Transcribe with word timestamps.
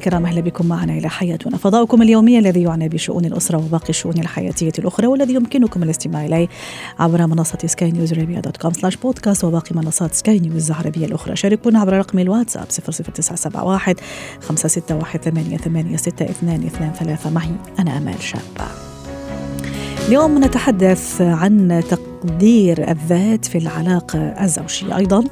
الكرام 0.00 0.26
أهلا 0.26 0.40
بكم 0.40 0.66
معنا 0.66 0.92
إلى 0.92 1.08
حياتنا. 1.08 1.56
فضاؤكم 1.56 2.02
اليومي 2.02 2.38
الذي 2.38 2.62
يعنى 2.62 2.88
بشؤون 2.88 3.24
الأسرة 3.24 3.58
وباقي 3.58 3.88
الشؤون 3.88 4.18
الحياتية 4.18 4.72
الأخرى 4.78 5.06
والذي 5.06 5.34
يمكنكم 5.34 5.82
الاستماع 5.82 6.26
إليه 6.26 6.48
عبر 6.98 7.26
منصة 7.26 7.58
سكاي 7.66 7.90
نيوز 7.90 8.12
عربيه 8.12 8.40
dot 8.40 8.56
com 8.56 8.72
slash 8.72 8.96
podcast 8.96 9.44
وباقي 9.44 9.76
منصات 9.76 10.14
سكاي 10.14 10.38
نيوز 10.38 10.70
العربية 10.70 11.06
الأخرى. 11.06 11.36
شاركونا 11.36 11.80
عبر 11.80 11.92
رقم 11.92 12.18
الواتساب 12.18 12.66
00971 12.70 13.94
561 14.40 15.20
88 15.20 15.96
622 15.96 17.32
معي 17.34 17.50
أنا 17.78 17.98
آمال 17.98 18.22
شابة. 18.22 18.89
اليوم 20.08 20.44
نتحدث 20.44 21.20
عن 21.20 21.82
تقدير 21.90 22.90
الذات 22.90 23.44
في 23.44 23.58
العلاقة 23.58 24.18
الزوجية. 24.18 24.96
أيضا 24.96 25.24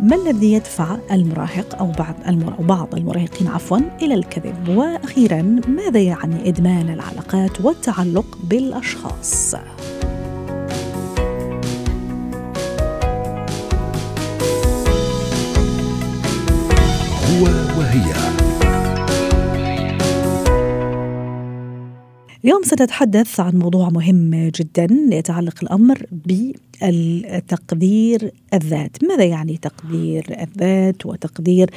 ما 0.00 0.16
الذي 0.16 0.52
يدفع 0.52 0.96
المراهق 1.10 1.78
أو 1.78 1.86
بعض 1.86 2.14
بعض 2.58 2.94
المراهقين 2.94 3.48
عفوا 3.48 3.78
إلى 4.02 4.14
الكذب؟ 4.14 4.68
وأخيرا 4.68 5.42
ماذا 5.68 6.00
يعني 6.00 6.48
إدمان 6.48 6.88
العلاقات 6.90 7.60
والتعلق 7.60 8.38
بالأشخاص؟ 8.44 9.54
هو 17.24 17.44
وهي. 17.78 18.41
اليوم 22.44 22.62
سنتحدث 22.62 23.40
عن 23.40 23.56
موضوع 23.56 23.88
مهم 23.88 24.50
جدا 24.54 24.88
يتعلق 25.12 25.54
الأمر 25.62 26.06
بالتقدير 26.82 28.30
الذات، 28.54 29.04
ماذا 29.04 29.24
يعني 29.24 29.56
تقدير 29.56 30.36
الذات 30.40 31.06
وتقدير 31.06 31.70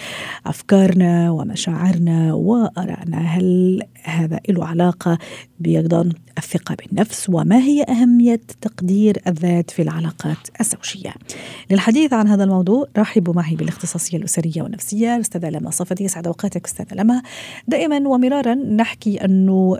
أفكارنا 0.45 1.31
ومشاعرنا 1.31 2.33
وآرائنا؟ 2.33 3.17
هل 3.17 3.81
هذا 4.03 4.39
له 4.49 4.65
علاقة 4.65 5.17
بايضا 5.59 6.09
الثقة 6.37 6.75
بالنفس 6.75 7.29
وما 7.29 7.57
هي 7.57 7.83
أهمية 7.83 8.41
تقدير 8.61 9.21
الذات 9.27 9.71
في 9.71 9.81
العلاقات 9.81 10.37
الزوجية؟ 10.61 11.13
للحديث 11.71 12.13
عن 12.13 12.27
هذا 12.27 12.43
الموضوع 12.43 12.87
رحبوا 12.97 13.33
معي 13.33 13.55
بالاختصاصية 13.55 14.17
الأسرية 14.17 14.61
والنفسية 14.61 15.15
الاستاذه 15.15 15.49
لما 15.49 15.69
صفتي 15.69 16.03
يسعد 16.03 16.27
أوقاتك 16.27 16.65
أستاذة 16.65 16.95
لما 16.95 17.21
دائما 17.67 18.07
ومرارا 18.07 18.53
نحكي 18.53 19.25
أنه 19.25 19.77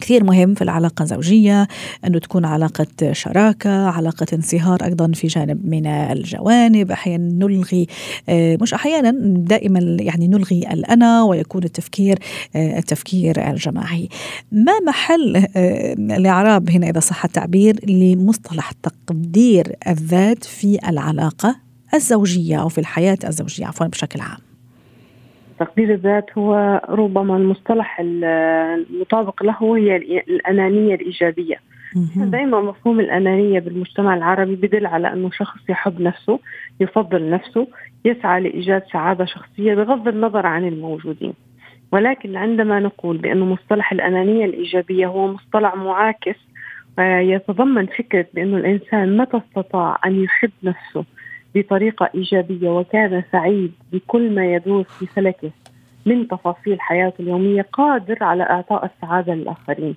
كثير 0.00 0.24
مهم 0.24 0.54
في 0.54 0.62
العلاقة 0.62 1.02
الزوجية 1.02 1.68
أنه 2.06 2.18
تكون 2.18 2.44
علاقة 2.44 3.12
شراكة 3.12 3.86
علاقة 3.86 4.26
انصهار 4.32 4.84
أيضا 4.84 5.12
في 5.12 5.26
جانب 5.26 5.66
من 5.66 5.86
الجوانب. 5.86 6.90
أحيانا 6.90 7.46
نلغي 7.46 7.86
آه، 8.28 8.58
مش 8.62 8.74
أحيانا 8.74 9.10
دائما 9.36 9.96
يعني 10.00 10.28
نلغي 10.28 10.58
الأنا 10.58 11.22
ويكون 11.22 11.64
التفكير 11.64 12.18
آه، 12.56 12.78
التفكير 12.78 13.50
الجماعي. 13.50 14.08
ما 14.52 14.72
محل 14.86 15.46
آه، 15.56 15.92
الإعراب 15.92 16.70
هنا 16.70 16.90
إذا 16.90 17.00
صح 17.00 17.24
التعبير 17.24 17.90
لمصطلح 17.90 18.72
تقدير 18.72 19.76
الذات 19.88 20.44
في 20.44 20.78
العلاقة 20.88 21.56
الزوجية 21.94 22.60
أو 22.60 22.68
في 22.68 22.78
الحياة 22.78 23.18
الزوجية 23.24 23.66
عفوا 23.66 23.86
بشكل 23.86 24.20
عام؟ 24.20 24.49
تقدير 25.60 25.94
الذات 25.94 26.38
هو 26.38 26.80
ربما 26.88 27.36
المصطلح 27.36 28.00
المطابق 28.00 29.42
له 29.42 29.76
هي 29.76 29.96
الأنانية 30.28 30.94
الإيجابية. 30.94 31.56
دائما 32.16 32.60
مفهوم 32.60 33.00
الأنانية 33.00 33.60
بالمجتمع 33.60 34.14
العربي 34.16 34.54
بدل 34.56 34.86
على 34.86 35.12
أنه 35.12 35.30
شخص 35.30 35.60
يحب 35.68 36.00
نفسه 36.00 36.38
يفضل 36.80 37.30
نفسه 37.30 37.66
يسعى 38.04 38.40
لإيجاد 38.40 38.82
سعادة 38.92 39.24
شخصية 39.24 39.74
بغض 39.74 40.08
النظر 40.08 40.46
عن 40.46 40.68
الموجودين. 40.68 41.32
ولكن 41.92 42.36
عندما 42.36 42.80
نقول 42.80 43.16
بأنه 43.18 43.44
مصطلح 43.44 43.92
الأنانية 43.92 44.44
الإيجابية 44.44 45.06
هو 45.06 45.26
مصطلح 45.28 45.76
معاكس 45.76 46.36
يتضمن 46.98 47.86
فكرة 47.86 48.26
بأنه 48.34 48.56
الإنسان 48.56 49.16
متى 49.16 49.36
استطاع 49.36 49.98
أن 50.06 50.22
يحب 50.24 50.50
نفسه 50.62 51.04
بطريقة 51.54 52.10
إيجابية 52.14 52.68
وكان 52.68 53.22
سعيد 53.32 53.72
بكل 53.92 54.34
ما 54.34 54.54
يدور 54.54 54.82
في 54.82 55.06
فلكه 55.06 55.50
من 56.06 56.28
تفاصيل 56.28 56.80
حياته 56.80 57.22
اليومية 57.22 57.66
قادر 57.72 58.24
على 58.24 58.42
إعطاء 58.42 58.84
السعادة 58.84 59.34
للآخرين. 59.34 59.96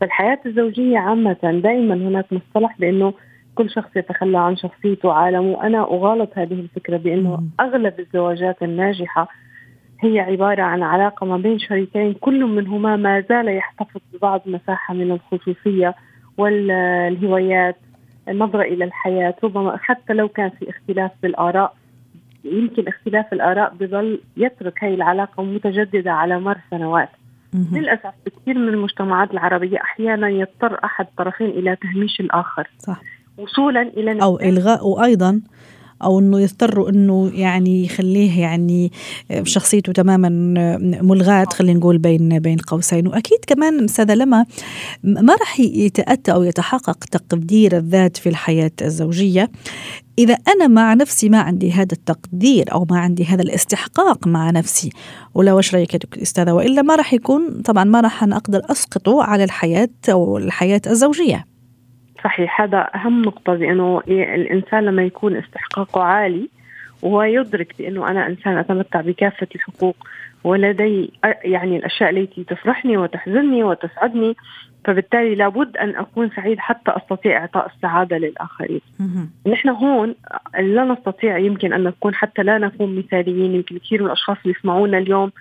فالحياة 0.00 0.38
الزوجية 0.46 0.98
عامة 0.98 1.60
دائما 1.64 1.94
هناك 1.94 2.32
مصطلح 2.32 2.76
بأنه 2.78 3.12
كل 3.54 3.70
شخص 3.70 3.96
يتخلى 3.96 4.38
عن 4.38 4.56
شخصيته 4.56 5.08
وعالمه. 5.08 5.62
أنا 5.66 5.82
أغالط 5.82 6.30
هذه 6.34 6.52
الفكرة 6.52 6.96
بأنه 6.96 7.42
أغلب 7.60 8.00
الزواجات 8.00 8.62
الناجحة 8.62 9.28
هي 10.00 10.20
عبارة 10.20 10.62
عن 10.62 10.82
علاقة 10.82 11.26
ما 11.26 11.36
بين 11.36 11.58
شريكين 11.58 12.12
كل 12.12 12.44
منهما 12.44 12.96
ما 12.96 13.20
زال 13.20 13.48
يحتفظ 13.48 14.00
ببعض 14.12 14.42
مساحة 14.46 14.94
من 14.94 15.10
الخصوصية 15.10 15.94
والهوايات 16.38 17.76
النظرة 18.28 18.62
إلى 18.62 18.84
الحياة 18.84 19.34
ربما 19.44 19.76
حتى 19.76 20.12
لو 20.12 20.28
كان 20.28 20.50
في 20.50 20.70
اختلاف 20.70 21.10
بالآراء 21.22 21.74
يمكن 22.44 22.88
اختلاف 22.88 23.32
الآراء 23.32 23.74
بظل 23.80 24.20
يترك 24.36 24.84
هذه 24.84 24.94
العلاقة 24.94 25.42
متجددة 25.42 26.12
على 26.12 26.40
مر 26.40 26.58
سنوات. 26.70 27.08
للأسف 27.72 28.12
بكثير 28.26 28.58
من 28.58 28.68
المجتمعات 28.68 29.30
العربية 29.30 29.78
أحيانا 29.78 30.28
يضطر 30.28 30.78
أحد 30.84 31.06
الطرفين 31.06 31.46
إلى 31.46 31.76
تهميش 31.76 32.20
الآخر. 32.20 32.70
صح. 32.78 33.00
وصولا 33.38 33.82
إلى 33.82 34.22
أو 34.22 34.40
إلغاء 34.40 34.86
وأيضا 34.86 35.40
أو 36.02 36.18
إنه 36.18 36.40
يضطروا 36.40 36.90
إنه 36.90 37.30
يعني 37.34 37.84
يخليه 37.84 38.40
يعني 38.40 38.92
شخصيته 39.42 39.92
تماما 39.92 40.28
ملغاة 41.02 41.44
خلينا 41.44 41.78
نقول 41.78 41.98
بين 41.98 42.38
بين 42.38 42.58
قوسين. 42.58 43.06
وأكيد 43.06 43.38
كمان 43.46 43.84
أستاذة 43.84 44.14
لما 44.14 44.46
ما 45.04 45.34
راح 45.34 45.60
يتأتى 45.60 46.32
أو 46.32 46.42
يتحقق 46.42 47.04
تقدير 47.04 47.76
الذات 47.76 48.16
في 48.16 48.28
الحياة 48.28 48.72
الزوجية. 48.82 49.50
إذا 50.18 50.34
أنا 50.34 50.66
مع 50.66 50.94
نفسي 50.94 51.28
ما 51.28 51.38
عندي 51.38 51.72
هذا 51.72 51.92
التقدير 51.92 52.72
أو 52.72 52.86
ما 52.90 52.98
عندي 52.98 53.24
هذا 53.24 53.42
الاستحقاق 53.42 54.26
مع 54.26 54.50
نفسي. 54.50 54.90
ولا 55.34 55.52
وش 55.52 55.74
رأيك 55.74 56.16
أستاذة؟ 56.22 56.52
وإلا 56.52 56.82
ما 56.82 56.96
راح 56.96 57.12
يكون 57.12 57.62
طبعا 57.64 57.84
ما 57.84 58.00
راح 58.00 58.24
أقدر 58.24 58.62
أسقطه 58.70 59.22
على 59.22 59.44
الحياة 59.44 59.88
أو 60.08 60.38
الحياة 60.38 60.80
الزوجية. 60.86 61.55
صحيح. 62.26 62.60
هذا 62.60 62.90
أهم 62.94 63.22
نقطة 63.22 63.54
بأنه 63.54 64.02
الإنسان 64.08 64.84
لما 64.84 65.02
يكون 65.02 65.36
استحقاقه 65.36 66.02
عالي 66.02 66.48
وهو 67.02 67.22
يدرك 67.22 67.74
بأنه 67.78 68.10
أنا 68.10 68.26
إنسان 68.26 68.58
أتمتع 68.58 69.00
بكافة 69.00 69.46
الحقوق 69.54 69.96
ولدي 70.44 71.12
يعني 71.44 71.76
الأشياء 71.76 72.10
التي 72.10 72.44
تفرحني 72.44 72.96
وتحزنني 72.96 73.64
وتسعدني 73.64 74.36
فبالتالي 74.84 75.34
لابد 75.34 75.76
أن 75.76 75.96
أكون 75.96 76.30
سعيد 76.36 76.58
حتى 76.58 76.90
أستطيع 76.90 77.40
إعطاء 77.40 77.66
السعادة 77.66 78.18
للآخرين. 78.18 78.80
نحن 79.46 79.68
هون 79.68 80.14
لا 80.58 80.84
نستطيع 80.84 81.38
يمكن 81.38 81.72
أن 81.72 81.84
نكون 81.84 82.14
حتى 82.14 82.42
لا 82.42 82.58
نكون 82.58 82.98
مثاليين. 82.98 83.54
يمكن 83.54 83.78
كثير 83.78 84.00
من 84.00 84.06
الأشخاص 84.06 84.36
اللي 84.44 84.54
يسمعونا 84.58 84.98
اليوم 84.98 85.32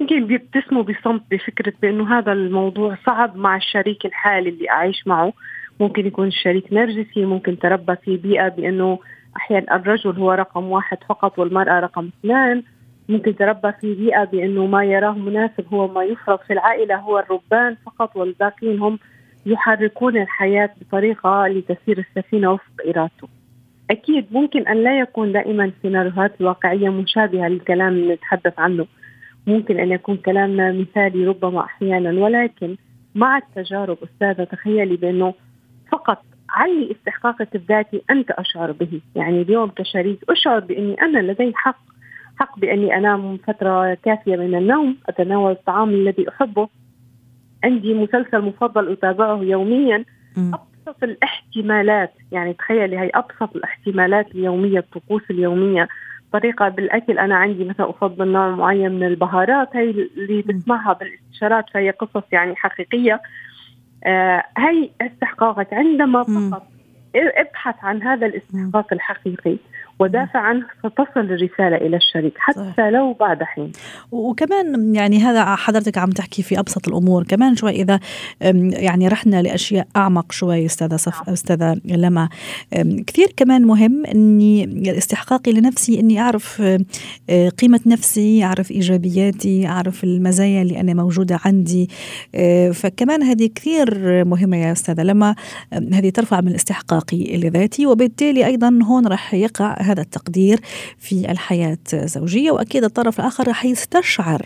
يمكن 0.00 0.26
بيبتسموا 0.26 0.82
بصمت 0.82 1.22
بفكرة 1.30 1.72
بأنه 1.82 2.18
هذا 2.18 2.32
الموضوع 2.32 2.96
صعب 3.06 3.36
مع 3.36 3.56
الشريك 3.56 4.06
الحالي 4.06 4.48
اللي 4.50 4.70
أعيش 4.70 5.06
معه. 5.06 5.32
ممكن 5.80 6.06
يكون 6.06 6.26
الشريك 6.26 6.72
نرجسي 6.72 7.24
ممكن 7.24 7.58
تربى 7.58 7.96
في 7.96 8.16
بيئة 8.16 8.48
بأنه 8.48 8.98
أحيانا 9.36 9.76
الرجل 9.76 10.10
هو 10.10 10.32
رقم 10.32 10.64
واحد 10.64 10.98
فقط 11.08 11.38
والمرأة 11.38 11.80
رقم 11.80 12.10
اثنين 12.18 12.62
ممكن 13.08 13.36
تربى 13.36 13.72
في 13.80 13.94
بيئة 13.94 14.24
بأنه 14.24 14.66
ما 14.66 14.84
يراه 14.84 15.12
مناسب 15.12 15.74
هو 15.74 15.88
ما 15.88 16.04
يفرض 16.04 16.38
في 16.38 16.52
العائلة 16.52 16.96
هو 16.96 17.18
الربان 17.18 17.76
فقط 17.86 18.16
والباقين 18.16 18.78
هم 18.78 18.98
يحركون 19.46 20.16
الحياة 20.16 20.70
بطريقة 20.80 21.46
لتسير 21.46 21.98
السفينة 21.98 22.52
وفق 22.52 22.86
إرادته. 22.88 23.28
أكيد 23.90 24.26
ممكن 24.30 24.68
أن 24.68 24.76
لا 24.76 24.98
يكون 24.98 25.32
دائما 25.32 25.64
السيناريوهات 25.64 26.40
الواقعية 26.40 26.88
مشابهة 26.88 27.48
للكلام 27.48 27.88
اللي 27.88 28.14
نتحدث 28.14 28.58
عنه. 28.58 28.86
ممكن 29.46 29.80
أن 29.80 29.92
يكون 29.92 30.16
كلامنا 30.16 30.72
مثالي 30.72 31.26
ربما 31.26 31.64
أحيانا 31.64 32.24
ولكن 32.24 32.76
مع 33.14 33.38
التجارب 33.38 33.98
أستاذة 34.02 34.44
تخيلي 34.44 34.96
بأنه 34.96 35.34
فقط 35.92 36.22
علي 36.50 36.92
استحقاقك 36.92 37.54
الذاتي 37.54 38.02
أنت 38.10 38.30
أشعر 38.30 38.72
به، 38.72 39.00
يعني 39.14 39.42
اليوم 39.42 39.70
كشريك 39.70 40.18
أشعر 40.28 40.60
بأني 40.60 41.02
أنا 41.02 41.32
لدي 41.32 41.52
حق. 41.54 41.78
حق 42.36 42.58
بأني 42.58 42.96
أنام 42.96 43.36
فترة 43.36 43.94
كافية 43.94 44.36
من 44.36 44.54
النوم 44.54 44.96
أتناول 45.08 45.52
الطعام 45.52 45.88
الذي 45.90 46.28
أحبه. 46.28 46.68
عندي 47.64 47.94
مسلسل 47.94 48.42
مفضل 48.42 48.92
أتابعه 48.92 49.36
يوميا 49.42 50.04
أبسط 50.38 51.02
الاحتمالات. 51.02 52.12
يعني 52.32 52.52
تخيلي 52.52 52.98
هي 52.98 53.10
أبسط 53.14 53.56
الاحتمالات 53.56 54.34
اليومية 54.34 54.78
الطقوس 54.78 55.22
اليومية. 55.30 55.88
طريقة 56.32 56.68
بالأكل 56.68 57.18
أنا 57.18 57.36
عندي 57.36 57.64
مثلا 57.64 57.90
أفضل 57.90 58.28
نوع 58.28 58.50
معين 58.50 58.92
من 58.92 59.06
البهارات 59.06 59.76
هي 59.76 59.90
اللي 59.90 60.42
بسمعها 60.42 60.92
بالاستشارات 60.92 61.64
فهي 61.70 61.90
قصص 61.90 62.22
يعني 62.32 62.56
حقيقية. 62.56 63.20
هي 64.58 64.90
استحقاقك 65.00 65.74
عندما 65.74 66.22
فقط 66.22 66.66
ابحث 67.16 67.74
عن 67.82 68.02
هذا 68.02 68.26
الاستحقاق 68.26 68.92
الحقيقي 68.92 69.56
ودافع 69.98 70.38
عنه 70.38 70.66
ستصل 70.78 71.20
الرسالة 71.20 71.76
إلى 71.76 71.96
الشريك 71.96 72.34
حتى 72.36 72.58
صحيح. 72.58 72.80
لو 72.80 73.12
بعد 73.12 73.42
حين 73.42 73.72
وكمان 74.12 74.94
يعني 74.94 75.18
هذا 75.18 75.54
حضرتك 75.54 75.98
عم 75.98 76.10
تحكي 76.10 76.42
في 76.42 76.58
أبسط 76.58 76.88
الأمور 76.88 77.24
كمان 77.24 77.56
شوي 77.56 77.70
إذا 77.70 78.00
يعني 78.70 79.08
رحنا 79.08 79.42
لأشياء 79.42 79.86
أعمق 79.96 80.32
شوي 80.32 80.66
أستاذة 80.66 80.96
صف 80.96 81.22
نعم. 81.22 81.32
أستاذة 81.32 81.80
لما 81.84 82.28
كثير 83.06 83.28
كمان 83.36 83.62
مهم 83.62 84.06
أني 84.06 84.82
استحقاقي 84.98 85.52
لنفسي 85.52 86.00
أني 86.00 86.20
أعرف 86.20 86.62
أه، 87.30 87.48
قيمة 87.48 87.80
نفسي 87.86 88.44
أعرف 88.44 88.70
إيجابياتي 88.70 89.66
أعرف 89.66 90.04
المزايا 90.04 90.62
اللي 90.62 90.80
أنا 90.80 90.94
موجودة 90.94 91.40
عندي 91.44 91.90
أه، 92.34 92.70
فكمان 92.70 93.22
هذه 93.22 93.50
كثير 93.54 94.24
مهمة 94.24 94.56
يا 94.56 94.72
أستاذة 94.72 95.02
لما 95.02 95.34
هذه 95.72 96.10
ترفع 96.10 96.40
من 96.40 96.54
استحقاقي 96.54 97.36
لذاتي 97.36 97.86
وبالتالي 97.86 98.46
أيضا 98.46 98.78
هون 98.82 99.06
راح 99.06 99.34
يقع 99.34 99.83
هذا 99.84 100.02
التقدير 100.02 100.58
في 100.98 101.30
الحياة 101.30 101.78
الزوجية 101.92 102.50
وأكيد 102.50 102.84
الطرف 102.84 103.20
الآخر 103.20 103.48
راح 103.48 103.64
يستشعر 103.64 104.42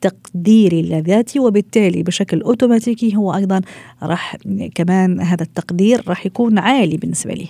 تقديري 0.00 0.82
لذاتي 0.82 1.40
وبالتالي 1.40 2.02
بشكل 2.02 2.40
أوتوماتيكي 2.42 3.16
هو 3.16 3.34
أيضا 3.34 3.60
راح 4.02 4.36
كمان 4.74 5.20
هذا 5.20 5.42
التقدير 5.42 6.00
راح 6.08 6.26
يكون 6.26 6.58
عالي 6.58 6.96
بالنسبة 6.96 7.34
لي. 7.34 7.48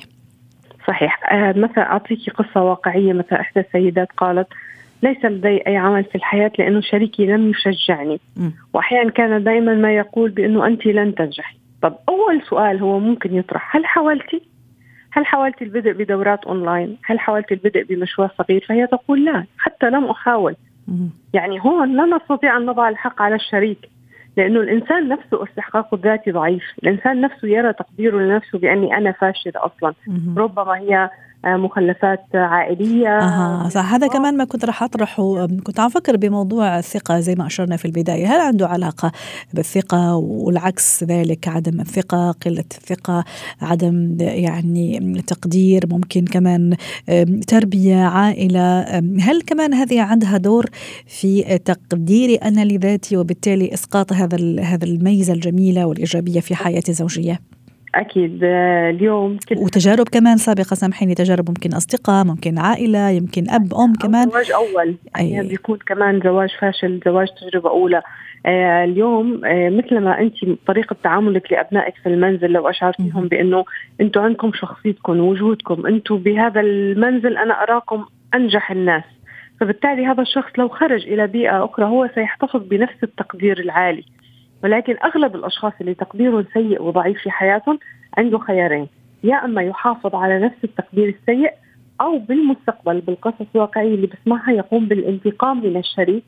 صحيح. 0.89 1.33
آه 1.33 1.53
مثلا 1.53 1.93
أعطيك 1.93 2.31
قصة 2.31 2.63
واقعية 2.63 3.13
مثلا 3.13 3.41
إحدى 3.41 3.61
السيدات 3.61 4.09
قالت 4.17 4.49
ليس 5.03 5.25
لدي 5.25 5.67
أي 5.67 5.77
عمل 5.77 6.05
في 6.05 6.15
الحياة 6.15 6.53
لأنه 6.59 6.81
شريكي 6.81 7.27
لم 7.27 7.51
يشجعني. 7.51 8.21
وأحيانا 8.75 9.11
كان 9.11 9.45
دائما 9.45 9.75
ما 9.75 9.97
يقول 9.97 10.31
بأنه 10.31 10.67
أنت 10.67 10.87
لن 10.87 11.15
تنجحي. 11.15 11.57
طب 11.83 11.97
أول 12.09 12.43
سؤال 12.51 12.81
هو 12.81 12.99
ممكن 12.99 13.35
يطرح 13.35 13.77
هل 13.77 13.87
حاولتي؟ 13.87 14.43
هل 15.11 15.27
حاولت 15.27 15.63
البدء 15.63 15.93
بدورات 15.93 16.45
أونلاين؟ 16.45 16.97
هل 17.05 17.21
حاولت 17.21 17.53
البدء 17.53 17.85
بمشروع 17.85 18.31
صغير؟ 18.39 18.65
فهي 18.69 18.87
تقول 18.87 19.25
لا 19.25 19.45
حتى 19.59 19.91
لم 19.91 20.05
أحاول. 20.05 20.57
يعني 21.35 21.61
هون 21.61 21.97
لا 21.97 22.17
نستطيع 22.17 22.57
أن 22.57 22.67
نضع 22.67 22.89
الحق 22.89 23.23
على 23.23 23.35
الشريك 23.35 23.79
لأنه 24.37 24.61
الإنسان 24.61 25.09
نفسه 25.09 25.45
استحقاقه 25.45 25.95
الذاتي 25.95 26.31
ضعيف، 26.31 26.63
الإنسان 26.83 27.21
نفسه 27.21 27.49
يرى 27.49 27.73
تقديره 27.73 28.19
لنفسه 28.19 28.59
بأني 28.59 28.97
أنا 28.97 29.13
فاشل 29.13 29.53
أصلا، 29.57 29.95
ربما 30.37 30.79
هي 30.79 31.11
مخلفات 31.45 32.25
عائلية. 32.35 33.19
أها 33.19 33.69
صح. 33.69 33.95
هذا 33.95 34.07
كمان 34.07 34.37
ما 34.37 34.45
كنت 34.45 34.65
راح 34.65 34.83
أطرحه. 34.83 35.47
كنت 35.47 35.81
عم 35.81 35.87
أفكر 35.87 36.17
بموضوع 36.17 36.79
الثقة 36.79 37.21
زي 37.21 37.35
ما 37.35 37.47
أشرنا 37.47 37.77
في 37.77 37.85
البداية. 37.85 38.27
هل 38.27 38.41
عنده 38.41 38.69
علاقة 38.69 39.13
بالثقة 39.55 40.17
والعكس 40.17 41.05
ذلك؟ 41.05 41.49
عدم 41.49 41.81
الثقة 41.81 42.31
قلة 42.31 42.65
الثقة 42.79 43.25
عدم 43.63 44.17
يعني 44.21 45.23
تقدير 45.27 45.85
ممكن 45.91 46.25
كمان 46.25 46.77
تربية 47.47 47.97
عائلة. 47.97 48.83
هل 49.21 49.43
كمان 49.47 49.75
هذه 49.75 50.03
عندها 50.03 50.37
دور 50.37 50.67
في 51.07 51.59
تقديري 51.59 52.37
أنا 52.37 52.65
لذاتي 52.65 53.17
وبالتالي 53.17 53.75
إسقاط 53.75 54.13
هذا 54.13 54.61
هذا 54.63 54.85
الميزة 54.85 55.33
الجميلة 55.33 55.87
والإيجابية 55.87 56.41
في 56.41 56.55
حياتي 56.55 56.91
الزوجية؟ 56.91 57.41
أكيد. 57.95 58.41
آه، 58.45 58.91
اليوم 58.91 59.37
كل 59.49 59.57
وتجارب 59.57 60.09
كمان 60.09 60.37
سابقة 60.37 60.75
سامحيني 60.75 61.15
تجارب 61.15 61.49
ممكن 61.49 61.75
أصدقاء 61.75 62.25
ممكن 62.25 62.59
عائلة 62.59 63.11
يمكن 63.11 63.51
أب 63.51 63.75
أم 63.75 63.93
كمان. 63.93 64.29
زواج 64.31 64.53
أول. 64.53 64.97
أي. 65.19 65.31
يعني 65.31 65.49
بيكون 65.49 65.79
كمان 65.87 66.21
زواج 66.25 66.51
فاشل 66.61 67.01
زواج 67.05 67.29
تجربة 67.41 67.71
أولى. 67.71 68.03
آه 68.47 68.85
اليوم 68.85 69.45
آه 69.45 69.69
مثل 69.69 69.99
ما 69.99 70.21
انت 70.21 70.35
طريقة 70.67 70.97
تعاملك 71.05 71.53
لأبنائك 71.53 71.95
في 72.03 72.09
المنزل 72.09 72.51
لو 72.51 72.69
اشعرتيهم 72.69 73.29
بأنه 73.29 73.65
أنتم 74.01 74.21
عندكم 74.21 74.51
شخصيتكم 74.55 75.21
وجودكم 75.21 75.87
أنتم 75.87 76.17
بهذا 76.17 76.61
المنزل 76.61 77.37
أنا 77.37 77.63
أراكم 77.63 78.05
أنجح 78.35 78.71
الناس. 78.71 79.05
فبالتالي 79.61 80.07
هذا 80.07 80.23
الشخص 80.23 80.51
لو 80.59 80.69
خرج 80.69 81.03
إلى 81.07 81.27
بيئة 81.27 81.65
أخرى 81.65 81.87
هو 81.87 82.11
سيحتفظ 82.15 82.63
بنفس 82.63 83.03
التقدير 83.03 83.61
العالي. 83.61 84.05
ولكن 84.65 84.97
أغلب 85.05 85.35
الأشخاص 85.37 85.73
اللي 85.81 85.95
تقديرهم 85.95 86.45
سيء 86.55 86.83
وضعيف 86.83 87.19
في 87.23 87.31
حياتهم 87.31 87.79
عنده 88.19 88.39
خيارين. 88.39 88.89
يا 89.25 89.45
أما 89.45 89.63
يحافظ 89.63 90.15
على 90.15 90.39
نفس 90.39 90.57
التقدير 90.65 91.09
السيء 91.21 91.53
أو 92.01 92.19
بالمستقبل 92.19 93.01
بالقصص 93.01 93.47
الواقعية 93.55 93.95
اللي 93.95 94.07
بسمعها 94.07 94.51
يقوم 94.53 94.87
بالانتقام 94.89 95.67
من 95.67 95.77
الشريك 95.77 96.25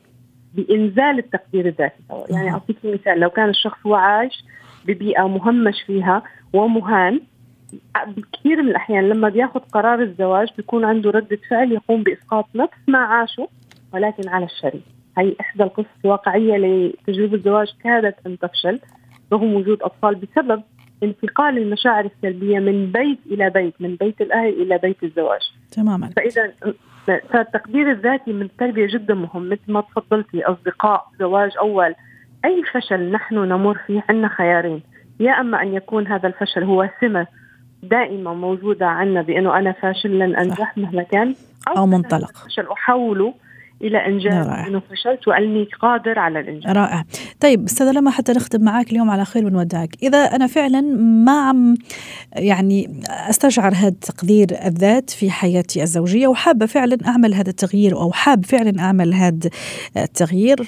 بإنزال 0.55 1.19
التقدير 1.19 1.67
الذاتي. 1.67 2.03
يعني 2.29 2.51
أعطيك 2.51 2.77
مثال. 2.83 3.19
لو 3.19 3.29
كان 3.29 3.49
الشخص 3.49 3.77
هو 3.85 3.95
عايش 3.95 4.43
ببيئة 4.85 5.27
مهمش 5.27 5.81
فيها 5.87 6.23
ومهان 6.53 7.21
بكثير 8.07 8.61
من 8.61 8.69
الأحيان 8.69 9.09
لما 9.09 9.29
بياخذ 9.29 9.59
قرار 9.59 10.01
الزواج 10.01 10.47
بيكون 10.57 10.85
عنده 10.85 11.09
ردة 11.09 11.39
فعل 11.49 11.71
يقوم 11.71 12.03
بإسقاط 12.03 12.45
نفس 12.55 12.77
ما 12.87 12.99
عاشه 12.99 13.47
ولكن 13.93 14.29
على 14.29 14.45
الشريك. 14.45 14.83
هي 15.17 15.35
إحدى 15.41 15.63
القصص 15.63 15.87
الواقعية 16.05 16.57
لتجربة 16.57 17.35
الزواج 17.35 17.67
كادت 17.83 18.15
أن 18.25 18.39
تفشل 18.39 18.79
رغم 19.33 19.53
وجود 19.53 19.81
أطفال 19.81 20.15
بسبب 20.15 20.63
انتقال 21.03 21.57
المشاعر 21.57 22.05
السلبية 22.05 22.59
من 22.59 22.91
بيت 22.91 23.19
إلى 23.25 23.49
بيت 23.49 23.73
من 23.79 23.95
بيت 23.95 24.21
الأهل 24.21 24.61
إلى 24.61 24.77
بيت 24.77 25.03
الزواج. 25.03 25.41
تماما. 25.71 26.09
فإذا 26.15 26.53
فالتقدير 27.05 27.91
الذاتي 27.91 28.33
من 28.33 28.41
التربية 28.41 28.87
جدا 28.87 29.13
مهم. 29.13 29.49
مثل 29.49 29.71
ما 29.71 29.81
تفضلتي 29.81 30.43
أصدقاء 30.43 31.05
زواج 31.19 31.51
أول 31.59 31.95
أي 32.45 32.63
فشل 32.73 33.11
نحن 33.11 33.35
نمر 33.35 33.77
فيه 33.87 34.03
عندنا 34.09 34.27
خيارين. 34.27 34.81
يا 35.19 35.31
أما 35.31 35.61
أن 35.61 35.73
يكون 35.73 36.07
هذا 36.07 36.27
الفشل 36.27 36.63
هو 36.63 36.89
سمة 37.01 37.27
دائما 37.83 38.33
موجودة 38.33 38.87
عندنا 38.87 39.21
بأنه 39.21 39.57
أنا 39.57 39.71
فاشل 39.71 40.19
لن 40.19 40.35
أنجح 40.35 40.77
مهما 40.77 41.03
كان 41.03 41.35
أو, 41.67 41.77
أو 41.77 41.85
منطلق. 41.85 42.37
فشل 42.37 42.67
أحوله 42.67 43.33
إلى 43.83 44.05
انجاز 44.07 44.47
انه 44.47 44.79
فشلت 44.79 45.27
وأني 45.27 45.67
قادر 45.81 46.19
على 46.19 46.39
الإنجاز. 46.39 46.71
رائع. 46.71 47.03
طيب 47.39 47.65
أستاذة 47.65 47.91
لما 47.91 48.11
حتى 48.11 48.31
نختم 48.31 48.61
معك 48.61 48.91
اليوم 48.91 49.09
على 49.09 49.25
خير 49.25 49.45
ونودعك. 49.45 49.89
إذا 50.03 50.17
أنا 50.17 50.47
فعلا 50.47 50.81
ما 51.25 51.41
عم 51.41 51.75
يعني 52.35 53.01
أستشعر 53.09 53.73
هذا 53.75 53.89
تقدير 53.89 54.47
الذات 54.65 55.09
في 55.09 55.31
حياتي 55.31 55.83
الزوجية 55.83 56.27
وحابة 56.27 56.65
فعلا 56.65 56.97
أعمل 57.07 57.33
هذا 57.33 57.49
التغيير 57.49 57.97
أو 57.97 58.11
حاب 58.11 58.45
فعلا 58.45 58.79
أعمل 58.79 59.13
هذا 59.13 59.49
التغيير. 59.97 60.67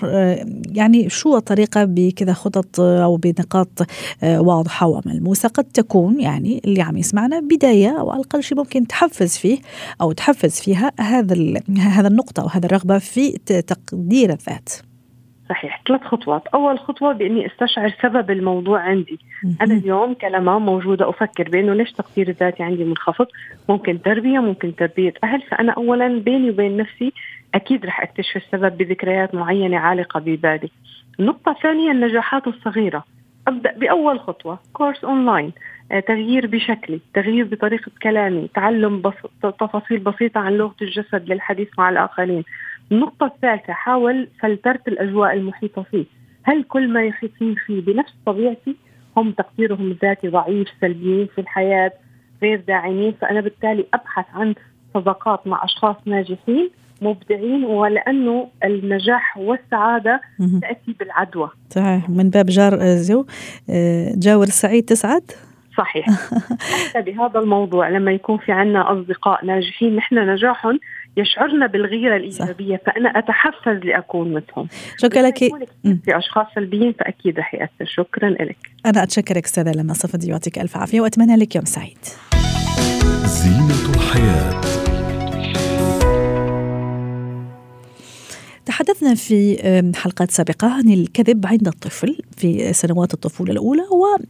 يعني 0.76 1.10
شو 1.10 1.38
الطريقة 1.38 1.84
بكذا 1.84 2.34
خطط 2.34 2.80
أو 2.80 3.16
بنقاط 3.16 3.88
واضحة 4.24 4.88
وملموسة 4.88 5.50
قد 5.50 5.64
تكون 5.64 6.20
يعني 6.20 6.62
اللي 6.66 6.82
عم 6.82 6.98
يسمعنا 6.98 7.40
بداية 7.40 8.00
أو 8.00 8.10
على 8.12 8.20
الاقل 8.20 8.44
شيء 8.44 8.58
ممكن 8.58 8.88
تحفز 8.88 9.38
فيه 9.38 9.58
أو 10.02 10.12
تحفز 10.12 10.60
فيها 10.60 10.92
هذا 11.00 11.36
هذا 11.80 12.08
النقطة 12.08 12.42
أو 12.44 12.48
هذا 12.48 12.66
الرغبة 12.66 12.98
في 13.04 13.32
تقدير 13.68 14.30
الذات. 14.30 14.70
صحيح 15.50 15.82
ثلاث 15.88 16.02
خطوات. 16.02 16.48
أول 16.48 16.80
خطوة 16.80 17.14
بإني 17.14 17.48
أستشعر 17.48 17.94
سبب 18.02 18.32
الموضوع 18.32 18.80
عندي. 18.80 19.20
أنا 19.62 19.74
اليوم 19.74 20.14
كلمة 20.14 20.60
موجودة 20.60 21.10
أفكر 21.10 21.50
بأنه 21.50 21.74
ليش 21.74 21.92
تقدير 21.92 22.30
الذاتي 22.30 22.64
عندي 22.64 22.84
منخفض؟ 22.84 23.28
ممكن 23.70 24.02
تربية 24.02 24.40
ممكن 24.40 24.76
تربية 24.76 25.14
أهل. 25.24 25.42
فأنا 25.42 25.72
أولا 25.72 26.20
بيني 26.20 26.50
وبين 26.50 26.78
نفسي 26.78 27.14
أكيد 27.56 27.86
رح 27.86 28.02
أكتشف 28.02 28.38
السبب 28.38 28.78
بذكريات 28.78 29.36
معينة 29.36 29.78
عالقة 29.78 30.20
ببالي. 30.20 30.70
النقطة 31.20 31.52
الثانية 31.52 31.92
النجاحات 31.92 32.48
الصغيرة. 32.48 33.04
أبدأ 33.48 33.72
بأول 33.78 34.20
خطوة 34.20 34.60
كورس 34.74 35.04
أونلاين 35.04 35.52
آه، 35.92 36.00
تغيير 36.00 36.48
بشكلي 36.48 37.00
تغيير 37.14 37.46
بطريقة 37.46 37.92
كلامي 38.04 38.50
تعلم 38.56 39.02
بس... 39.02 39.14
تفاصيل 39.60 40.00
بسيطة 40.00 40.40
عن 40.40 40.54
لغة 40.54 40.76
الجسد 40.82 41.30
للحديث 41.30 41.68
مع 41.78 41.90
الآخرين. 41.90 42.44
النقطة 42.92 43.26
الثالثة 43.26 43.74
حاول 43.74 44.28
فلترة 44.40 44.82
الأجواء 44.88 45.34
المحيطة 45.34 45.84
فيه. 45.84 46.06
هل 46.44 46.64
كل 46.64 46.88
ما 46.88 47.04
يحيطين 47.04 47.56
فيه 47.66 47.82
بنفس 47.82 48.14
طبيعتي 48.26 48.76
هم 49.18 49.32
تقديرهم 49.32 49.92
الذاتي 49.92 50.28
ضعيف 50.28 50.68
سلبيين 50.82 51.28
في 51.36 51.42
الحياة 51.42 51.92
غير 52.42 52.64
داعمين؟ 52.68 53.14
فأنا 53.22 53.42
بالتالي 53.42 53.86
أبحث 53.94 54.26
عن 54.34 54.56
صداقات 54.94 55.48
مع 55.48 55.64
أشخاص 55.64 55.96
ناجحين 56.06 56.70
مبدعين 57.02 57.66
ولأنه 57.66 58.48
النجاح 58.64 59.38
والسعادة 59.38 60.22
تأتي 60.62 60.96
بالعدوى. 61.00 61.50
صحيح. 61.70 62.10
من 62.10 62.30
باب 62.30 62.46
جار 62.46 62.96
زو 62.96 63.26
آه، 63.70 64.14
جاور 64.16 64.44
السعيد 64.44 64.86
تسعد؟ 64.86 65.32
صحيح. 65.78 66.06
حتى 66.90 67.02
بهذا 67.02 67.40
الموضوع 67.40 67.90
لما 67.90 68.12
يكون 68.12 68.38
في 68.38 68.52
عنا 68.52 68.92
أصدقاء 68.94 69.46
ناجحين 69.46 69.96
نحن 69.96 70.30
نجاحهم 70.30 70.80
يشعرنا 71.18 71.68
بالغيرة 71.68 72.16
الإيجابية 72.18 72.78
صح. 72.78 72.84
فأنا 72.86 73.10
أتحفز 73.10 73.86
لأكون 73.86 74.34
مثلهم. 74.34 74.68
شكرا 74.98 75.22
لك. 75.22 75.38
في 75.38 76.18
أشخاص 76.18 76.48
سلبيين 76.56 76.94
فأكيد 76.94 77.40
رح 77.40 77.54
يأثر. 77.54 77.86
شكرا 77.86 78.30
لك. 78.30 78.58
أنا 78.86 79.04
أتشكرك 79.04 79.46
أستاذة 79.46 79.72
لما 79.72 79.94
صفدي 79.94 80.28
يعطيك 80.28 80.60
ألف 80.60 80.78
عافية 80.78 81.02
وأتمنى 81.02 81.36
لك 81.36 81.56
يوم 81.56 81.66
سعيد. 81.66 81.98
زينة 83.26 83.96
الحياة. 83.96 84.73
تحدثنا 88.74 89.16
في 89.16 89.58
حلقات 89.96 90.32
سابقة 90.32 90.68
عن 90.68 90.90
الكذب 90.90 91.46
عند 91.46 91.68
الطفل 91.68 92.18
في 92.38 92.74
سنوات 92.74 93.14
الطفولة 93.14 93.52
الأولى 93.52 93.84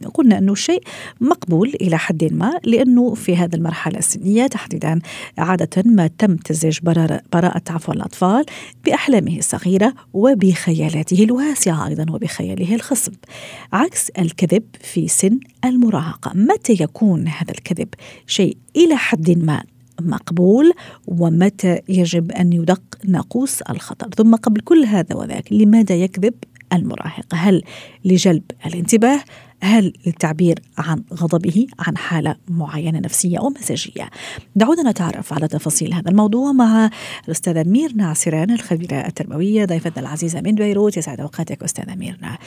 وقلنا 0.06 0.38
أنه 0.38 0.56
شيء 0.56 0.84
مقبول 1.22 1.74
إلى 1.82 1.98
حد 1.98 2.34
ما 2.34 2.60
لأنه 2.64 3.14
في 3.14 3.36
هذه 3.36 3.56
المرحلة 3.56 3.98
السنية 3.98 4.48
تحديدا 4.48 5.00
عادة 5.38 5.84
ما 5.86 6.08
تم 6.08 6.36
تزيج 6.36 6.80
براءة 7.34 7.62
عفو 7.70 7.92
الأطفال 7.92 8.46
بأحلامه 8.86 9.38
الصغيرة 9.38 9.94
وبخيالاته 10.14 11.24
الواسعة 11.24 11.88
أيضا 11.88 12.06
وبخياله 12.12 12.76
الخصب. 12.76 13.14
عكس 13.74 14.10
الكذب 14.10 14.64
في 14.82 15.08
سن 15.08 15.40
المراهقة 15.66 16.32
متى 16.36 16.78
يكون 16.84 17.28
هذا 17.28 17.52
الكذب 17.52 17.88
شيء 18.28 18.58
إلى 18.76 18.96
حد 18.96 19.30
ما 19.32 19.64
مقبول 20.02 20.74
ومتى 21.08 21.82
يجب 21.90 22.32
أن 22.32 22.54
يدق 22.54 22.82
ناقوس 23.06 23.62
الخطر. 23.62 24.10
ثم 24.18 24.36
قبل 24.36 24.62
كل 24.62 24.86
هذا 24.86 25.16
وذاك 25.16 25.54
لماذا 25.54 25.96
يكذب 25.96 26.34
المراهق؟ 26.74 27.26
هل 27.34 27.64
لجلب 28.06 28.44
الانتباه 28.66 29.20
هل 29.64 29.94
للتعبير 30.06 30.60
عن 30.78 31.04
غضبه 31.14 31.68
عن 31.80 31.98
حالة 31.98 32.36
معينة 32.48 33.00
نفسية 33.00 33.40
أو 33.40 33.50
مزاجية 33.50 34.10
دعونا 34.56 34.90
نتعرف 34.90 35.34
على 35.34 35.48
تفاصيل 35.48 35.94
هذا 35.94 36.10
الموضوع 36.10 36.52
مع 36.52 36.90
الأستاذة 37.26 37.64
ميرنا 37.64 38.10
عسيران 38.10 38.52
الخبيرة 38.52 38.96
التربوية 39.08 39.66
ضيفتنا 39.66 40.00
العزيزة 40.00 40.42
من 40.42 40.56
بيروت. 40.56 40.98
يسعد 40.98 41.20
أوقاتك 41.20 41.64
أستاذة 41.64 41.96
ميرنا 41.96 42.38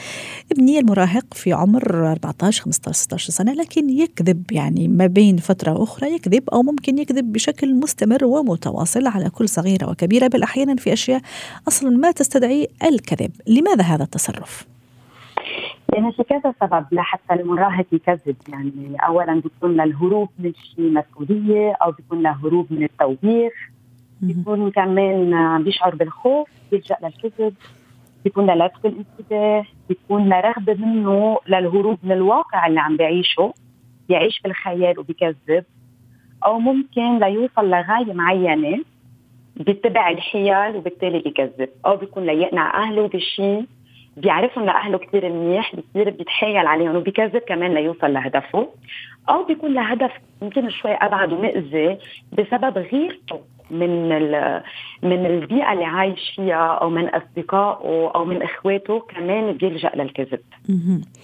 ابني 0.51 0.79
المراهق 0.79 1.33
في 1.33 1.53
عمر 1.53 2.11
14 2.11 2.63
15 2.63 2.91
16 2.91 3.33
سنة 3.33 3.53
لكن 3.53 3.89
يكذب 3.89 4.51
يعني 4.51 4.87
ما 4.87 5.07
بين 5.07 5.37
فترة 5.37 5.83
أخرى 5.83 6.13
يكذب 6.13 6.49
أو 6.49 6.63
ممكن 6.63 6.97
يكذب 6.97 7.31
بشكل 7.31 7.75
مستمر 7.75 8.25
ومتواصل 8.25 9.07
على 9.07 9.29
كل 9.29 9.49
صغيرة 9.49 9.89
وكبيرة 9.89 10.27
بل 10.27 10.43
أحيانا 10.43 10.75
في 10.75 10.93
أشياء 10.93 11.21
أصلا 11.67 11.89
ما 11.89 12.11
تستدعي 12.11 12.67
الكذب. 12.83 13.31
لماذا 13.47 13.83
هذا 13.83 14.03
التصرف؟ 14.03 14.76
يعني 15.93 16.11
في 16.11 16.23
كذا 16.23 16.53
سبب 16.61 16.85
لحتى 16.91 17.33
المراهق 17.33 17.85
يكذب 17.91 18.35
يعني 18.49 18.95
اولا 19.07 19.41
بيكون 19.41 19.71
للهروب 19.81 20.29
من 20.39 20.53
شيء 20.53 20.91
مسؤولية 20.91 21.71
أو 21.71 21.91
بيكون 21.91 22.21
لهروب 22.23 22.67
من 22.69 22.83
التوبيخ. 22.83 23.53
بيكون 24.21 24.71
كمان 24.71 25.63
بيشعر 25.63 25.95
بالخوف 25.95 26.49
بيلجأ 26.71 26.97
للكذب. 27.03 27.53
بيكون 28.23 28.51
للفت 28.51 28.85
الانتباه. 28.85 29.65
بيكون 29.89 30.29
لرغبه 30.29 30.73
منه 30.73 31.37
للهروب 31.47 31.97
من 32.03 32.11
الواقع 32.11 32.67
اللي 32.67 32.79
عم 32.79 32.97
بيعيشه 32.97 33.53
بيعيش 34.09 34.41
بالخيال 34.41 34.99
وبيكذب. 34.99 35.63
أو 36.45 36.59
ممكن 36.59 37.19
ليوصل 37.19 37.69
لغاية 37.69 38.13
معينة 38.13 38.83
بيتبع 39.55 40.09
الحيل 40.09 40.75
وبالتالي 40.75 41.19
بيكذب. 41.19 41.69
أو 41.85 41.95
بيكون 41.97 42.25
ليقنع 42.25 42.83
أهله 42.83 43.07
بشيء 43.07 43.65
بيعرفهم 44.17 44.65
لاهله 44.65 44.97
كثير 44.97 45.29
منيح 45.33 45.75
بصير 45.75 46.09
بيتحايل 46.09 46.57
عليهم 46.67 46.95
وبيكذب 46.95 47.37
كمان 47.37 47.73
ليوصل 47.73 48.13
لهدفه. 48.13 48.67
أو 49.29 49.43
بيكون 49.43 49.73
لهدف 49.73 50.11
يمكن 50.41 50.69
شوي 50.69 50.91
أبعد 50.91 51.33
ومأذي 51.33 51.97
بسبب 52.31 52.77
غيرته 52.77 53.39
من 53.71 54.09
من 55.03 55.25
البيئة 55.25 55.73
اللي 55.73 55.85
عايش 55.85 56.31
فيها 56.35 56.67
أو 56.81 56.89
من 56.89 57.09
أصدقائه 57.09 58.11
أو 58.15 58.25
من 58.25 58.41
إخواته 58.41 58.99
كمان 58.99 59.51
بيلجأ 59.53 59.91
للكذب. 59.95 60.39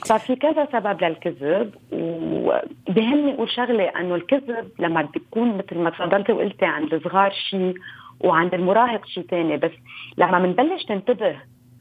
ففي 0.06 0.36
كذا 0.36 0.68
سبب 0.72 1.04
للكذب 1.04 1.72
وبهمني 1.92 3.34
أقول 3.34 3.50
شغلة 3.50 3.84
إنه 3.84 4.16
الكذب 4.16 4.72
لما 4.80 5.02
بيكون 5.02 5.58
مثل 5.58 5.78
ما 5.78 5.90
تفضلتي 5.90 6.32
وقلتي 6.32 6.66
عند 6.66 6.94
الصغار 6.94 7.32
شيء 7.32 7.74
وعند 8.22 8.54
المراهق 8.54 9.06
شيء 9.06 9.24
ثاني 9.24 9.58
بس 9.58 9.72
لما 10.18 10.40
بنبلش 10.40 10.84
تنتبه 10.84 11.36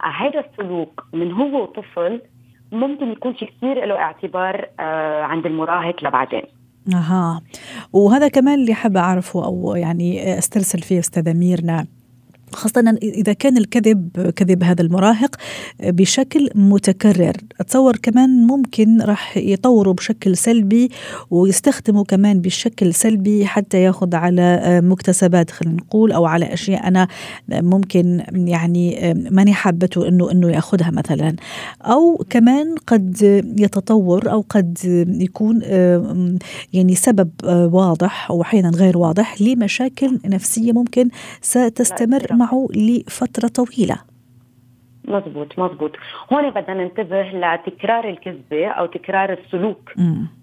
هذا 0.05 0.41
السلوك 0.41 1.07
من 1.13 1.33
هو 1.33 1.65
طفل 1.65 2.21
ممكن 2.73 3.13
يكون 3.13 3.33
في 3.33 3.47
كثير 3.47 3.85
له 3.85 3.95
اعتبار 3.95 4.69
آه، 4.81 5.23
عند 5.23 5.47
المراهق 5.47 6.05
لبعدين. 6.05 6.43
أها. 6.95 7.41
وهذا 7.93 8.29
كمان 8.29 8.55
اللي 8.55 8.75
حابة 8.75 9.01
أعرفه 9.01 9.45
أو 9.45 9.75
يعني 9.77 10.39
أسترسل 10.39 10.79
فيه 10.79 10.99
أستاذة 10.99 11.33
ميرنا. 11.33 11.87
خاصة 12.55 12.99
إذا 13.03 13.33
كان 13.33 13.57
الكذب 13.57 14.31
كذب 14.37 14.63
هذا 14.63 14.83
المراهق 14.83 15.37
بشكل 15.81 16.51
متكرر. 16.55 17.37
أتصور 17.61 17.97
كمان 17.97 18.47
ممكن 18.47 19.03
راح 19.03 19.37
يطوروا 19.37 19.95
بشكل 19.95 20.37
سلبي 20.37 20.91
ويستخدموا 21.31 22.05
كمان 22.05 22.41
بشكل 22.41 22.95
سلبي 22.95 23.47
حتى 23.47 23.83
ياخذ 23.83 24.15
على 24.15 24.81
مكتسبات 24.85 25.51
خلينا 25.51 25.77
نقول 25.77 26.13
أو 26.13 26.27
على 26.27 26.55
أشياء 26.55 26.89
أنا 26.89 27.09
ممكن 27.49 28.23
يعني 28.33 29.15
ماني 29.31 29.55
حابته 29.55 30.09
إنه 30.09 30.31
إنه 30.31 30.51
يأخذها 30.51 30.91
مثلا. 30.91 31.37
أو 31.83 32.25
كمان 32.31 32.75
قد 32.87 33.23
يتطور 33.59 34.31
أو 34.31 34.45
قد 34.49 34.79
يكون 35.21 35.61
يعني 36.73 36.95
سبب 36.95 37.31
واضح 37.73 38.31
أو 38.31 38.43
أحيانا 38.43 38.71
غير 38.71 38.99
واضح 38.99 39.43
لمشاكل 39.43 40.19
نفسية 40.27 40.73
ممكن 40.73 41.09
ستستمر. 41.43 42.27
معه 42.43 42.67
لفترة 42.75 43.49
طويلة. 43.49 43.97
مزبوط 45.05 45.59
مزبوط 45.59 45.93
هون 46.33 46.51
بدنا 46.51 46.85
ننتبه 46.85 47.23
لتكرار 47.23 48.09
الكذبة 48.09 48.67
أو 48.67 48.87
تكرار 48.87 49.33
السلوك 49.33 49.93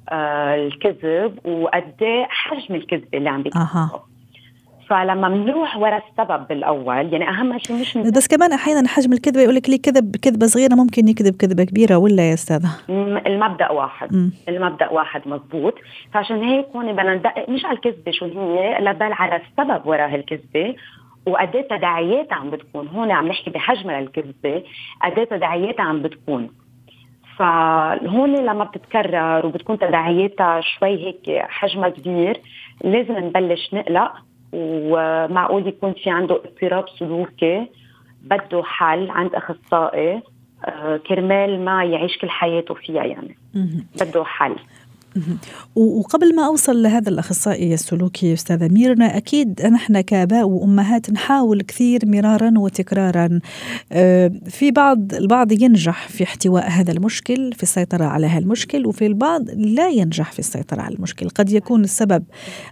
آه 0.09 0.55
الكذب 0.55 1.45
وقد 1.45 1.93
إيه 2.01 2.25
حجم 2.29 2.75
الكذبة 2.75 3.17
اللي 3.17 3.29
عم 3.29 3.43
بيكذبه. 3.43 3.89
فلما 4.89 5.29
بنروح 5.29 5.77
ورا 5.77 6.01
السبب 6.09 6.51
الأول 6.51 7.13
يعني 7.13 7.29
أهم 7.29 7.57
شيء 7.57 7.75
مش 7.75 7.97
بس 7.97 8.27
كمان 8.27 8.53
أحيانا 8.53 8.87
حجم 8.87 9.13
الكذبه 9.13 9.41
يقول 9.41 9.55
لك 9.55 9.69
ليه 9.69 9.81
كذب 9.81 10.15
كذبة 10.15 10.45
صغيرة 10.47 10.75
ممكن 10.75 11.07
يكذب 11.07 11.35
كذبة 11.35 11.63
كبيرة 11.63 11.95
ولا 11.97 12.29
يا 12.29 12.33
أستاذة؟ 12.33 12.69
المبدأ 13.27 13.71
واحد. 13.71 14.15
م. 14.15 14.31
المبدأ 14.49 14.89
واحد 14.89 15.21
مضبوط. 15.25 15.73
فعشان 16.13 16.43
هيك 16.43 16.65
هون 16.75 16.91
بدنا 16.91 17.15
ندقق 17.15 17.49
مش 17.49 17.65
على 17.65 17.75
الكذبة 17.77 18.11
شو 18.11 18.25
هي 18.25 18.77
لبال 18.81 19.13
على 19.13 19.41
السبب 19.41 19.87
وراء 19.87 20.15
الكذبه 20.15 20.75
وقد 21.25 21.55
إيه 21.55 21.67
تداعياتها 21.67 22.35
عم 22.35 22.49
بتكون. 22.49 22.87
هون 22.87 23.11
عم 23.11 23.27
نحكي 23.27 23.49
بحجم 23.49 23.91
للكذبة 23.91 24.63
قد 25.03 25.19
إيه 25.19 25.25
تداعياتها 25.25 25.83
عم 25.83 26.01
بتكون. 26.01 26.49
فهون 27.37 28.35
لما 28.35 28.63
بتتكرر 28.63 29.45
وبتكون 29.45 29.79
تداعياتها 29.79 30.61
شوي 30.61 31.05
هيك 31.05 31.45
حجمها 31.49 31.89
كبير 31.89 32.41
لازم 32.83 33.17
نبلش 33.17 33.73
نقلق. 33.73 34.11
ومعقول 34.53 35.67
يكون 35.67 35.93
في 35.93 36.09
عنده 36.09 36.35
اضطراب 36.35 36.85
سلوكي 36.89 37.67
بده 38.21 38.63
حل 38.63 39.09
عند 39.09 39.35
أخصائي 39.35 40.21
آه، 40.65 40.97
كرمال 40.97 41.65
ما 41.65 41.83
يعيش 41.83 42.17
كل 42.17 42.29
حياته 42.29 42.73
فيها 42.73 43.03
يعني. 43.03 43.37
بده 44.01 44.23
حل. 44.23 44.55
وقبل 45.75 46.35
ما 46.35 46.45
أوصل 46.45 46.83
لهذا 46.83 47.09
الأخصائي 47.09 47.73
السلوكي 47.73 48.33
أستاذة 48.33 48.67
ميرنا 48.67 49.17
أكيد 49.17 49.61
نحن 49.61 50.01
كآباء 50.01 50.47
وأمهات 50.47 51.09
نحاول 51.09 51.61
كثير 51.61 51.99
مرارا 52.05 52.53
وتكرارا. 52.57 53.39
آه، 53.91 54.31
في 54.49 54.71
بعض 54.71 55.13
البعض 55.13 55.51
ينجح 55.51 56.07
في 56.07 56.23
احتواء 56.23 56.69
هذا 56.69 56.91
المشكل 56.91 57.53
في 57.53 57.63
السيطرة 57.63 58.05
على 58.05 58.27
هذا 58.27 58.39
المشكل 58.39 58.85
وفي 58.85 59.05
البعض 59.05 59.41
لا 59.55 59.89
ينجح 59.89 60.31
في 60.31 60.39
السيطرة 60.39 60.81
على 60.81 60.95
المشكل. 60.95 61.29
قد 61.29 61.51
يكون 61.51 61.83
السبب 61.83 62.23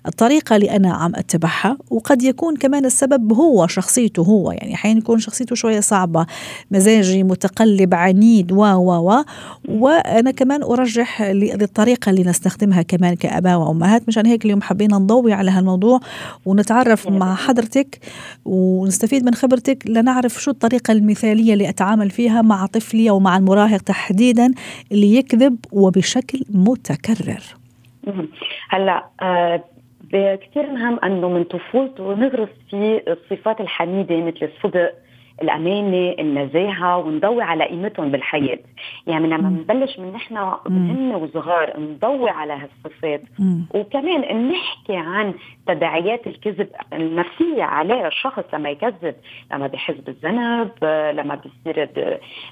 الطريقة 0.08 0.56
اللي 0.56 0.76
أنا 0.76 0.94
عم 0.94 1.12
أتبعها 1.16 1.78
وقد 1.90 2.24
يكون 2.24 2.56
كمان 2.56 2.86
السبب 2.86 3.34
هو 3.34 3.68
شخصيته 3.68 4.24
هو. 4.24 4.52
يعني 4.52 4.74
أحيانا 4.74 5.00
يكون 5.00 5.20
شخصيته 5.20 5.56
شوية 5.56 5.80
صعبة 5.80 6.26
مزاجي 6.72 7.24
متقلب 7.24 7.94
عنيد 7.94 8.52
و 8.52 8.62
و 8.62 9.12
و. 9.12 9.24
وأنا 9.70 10.32
كمان 10.32 10.64
أرجح 10.64 11.22
للطريقة 11.22 12.10
اللي 12.10 12.27
نستخدمها 12.30 12.82
كمان 12.82 13.16
كأباء 13.16 13.60
وأمهات. 13.60 14.08
مشان 14.08 14.26
هيك 14.26 14.46
اليوم 14.46 14.62
حبينا 14.62 14.98
نضوي 14.98 15.34
على 15.34 15.52
هالموضوع 15.52 16.00
ونتعرف 16.46 17.08
مع 17.10 17.36
حضرتك 17.36 18.00
ونستفيد 18.46 19.26
من 19.26 19.34
خبرتك 19.34 19.84
لنعرف 19.90 20.34
شو 20.34 20.52
الطريقة 20.52 20.92
المثالية 20.92 21.54
اللي 21.54 21.70
أتعامل 21.70 22.10
فيها 22.10 22.42
مع 22.42 22.66
طفلي 22.66 23.10
أو 23.10 23.20
مع 23.20 23.38
المراهق 23.38 23.82
تحديدا 23.82 24.54
اللي 24.92 25.16
يكذب 25.16 25.58
وبشكل 25.72 26.44
متكرر. 26.50 27.44
هلا 28.70 29.06
آه 29.22 29.64
كثير 30.12 30.72
مهم 30.74 31.00
إنه 31.04 31.30
من 31.30 31.44
طفولته 31.44 32.14
نغرس 32.14 32.50
فيه 32.70 33.04
الصفات 33.08 33.62
الحميدة 33.62 34.16
مثل 34.16 34.50
الصدق 34.56 34.94
الأمانة 35.42 36.16
النزاهة 36.20 36.98
ونضوي 36.98 37.44
على 37.44 37.64
قيمتهم 37.64 38.12
بالحياة. 38.12 38.60
يعني 39.08 39.28
لما 39.28 39.50
نبلش 39.50 40.00
من 40.00 40.14
نحن 40.14 40.38
هن 40.68 41.16
وصغار 41.16 41.80
نضوي 41.80 42.30
على 42.30 42.54
هالصفات. 42.54 43.22
وكمان 43.74 44.48
نحكي 44.50 44.96
عن 44.96 45.34
تداعيات 45.68 46.28
الكذب 46.28 46.68
النفسية 46.94 47.64
عليه 47.64 48.08
الشخص 48.08 48.44
لما 48.54 48.70
يكذب 48.70 49.16
لما 49.52 49.68
بيحس 49.68 49.96
بالذنب 49.96 50.72
لما 51.18 51.42
بيصير 51.66 51.90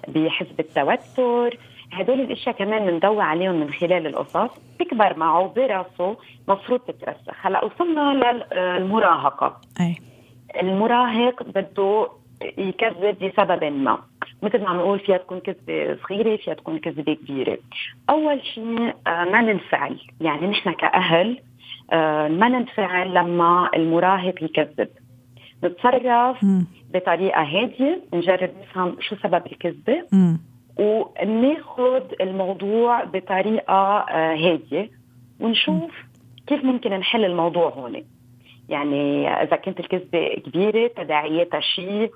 بيحس 0.08 0.48
بالتوتر. 0.58 1.58
هدول 1.94 2.22
الأشياء 2.22 2.56
كمان 2.56 2.86
بنضوي 2.86 3.22
عليهم 3.22 3.56
من 3.56 3.70
خلال 3.70 4.08
القصص. 4.08 4.50
تكبر 4.80 5.18
معه 5.18 5.54
براسه 5.56 6.18
مفروض 6.48 6.80
تترسخ 6.80 7.46
هلأ 7.46 7.66
وصلنا 7.66 8.36
للمراهقة. 8.54 9.62
أي. 9.82 9.96
المراهق 10.62 11.44
بده 11.44 12.08
يكذب 12.58 13.24
لسبب 13.24 13.64
ما. 13.64 13.98
مثل 14.42 14.62
ما 14.62 14.70
عم 14.70 14.78
نقول 14.78 15.00
فيها 15.00 15.18
تكون 15.18 15.40
كذبة 15.40 15.98
صغيرة 16.04 16.36
فيها 16.36 16.54
تكون 16.54 16.80
كذبة 16.80 17.14
كبيرة. 17.14 17.58
أول 18.10 18.42
شيء 18.46 18.94
آه، 19.08 19.24
ما 19.24 19.42
ننفعل. 19.42 20.00
يعني 20.22 20.48
نحن 20.48 20.72
كأهل 20.72 21.40
آه، 21.94 22.28
ما 22.28 22.50
ننفعل 22.50 23.14
لما 23.14 23.70
المراهق 23.76 24.44
يكذب. 24.44 24.90
نتصرف 25.64 26.46
بطريقة 26.94 27.42
هادية 27.42 28.02
نجرب 28.14 28.50
نفهم 28.62 28.96
شو 29.00 29.16
سبب 29.16 29.46
الكذبة 29.46 30.04
وناخذ 30.80 32.04
الموضوع 32.22 33.04
بطريقة 33.04 33.74
آه، 33.74 34.36
هادية. 34.36 34.90
ونشوف 35.40 35.92
كيف 36.48 36.64
ممكن 36.64 36.90
نحل 36.90 37.26
الموضوع 37.26 37.70
هون. 37.70 38.04
يعني 38.70 39.30
إذا 39.30 39.56
كانت 39.56 39.80
الكذبة 39.80 40.28
كبيرة 40.46 40.88
تداعياتها 40.88 41.60
شيء 41.60 42.12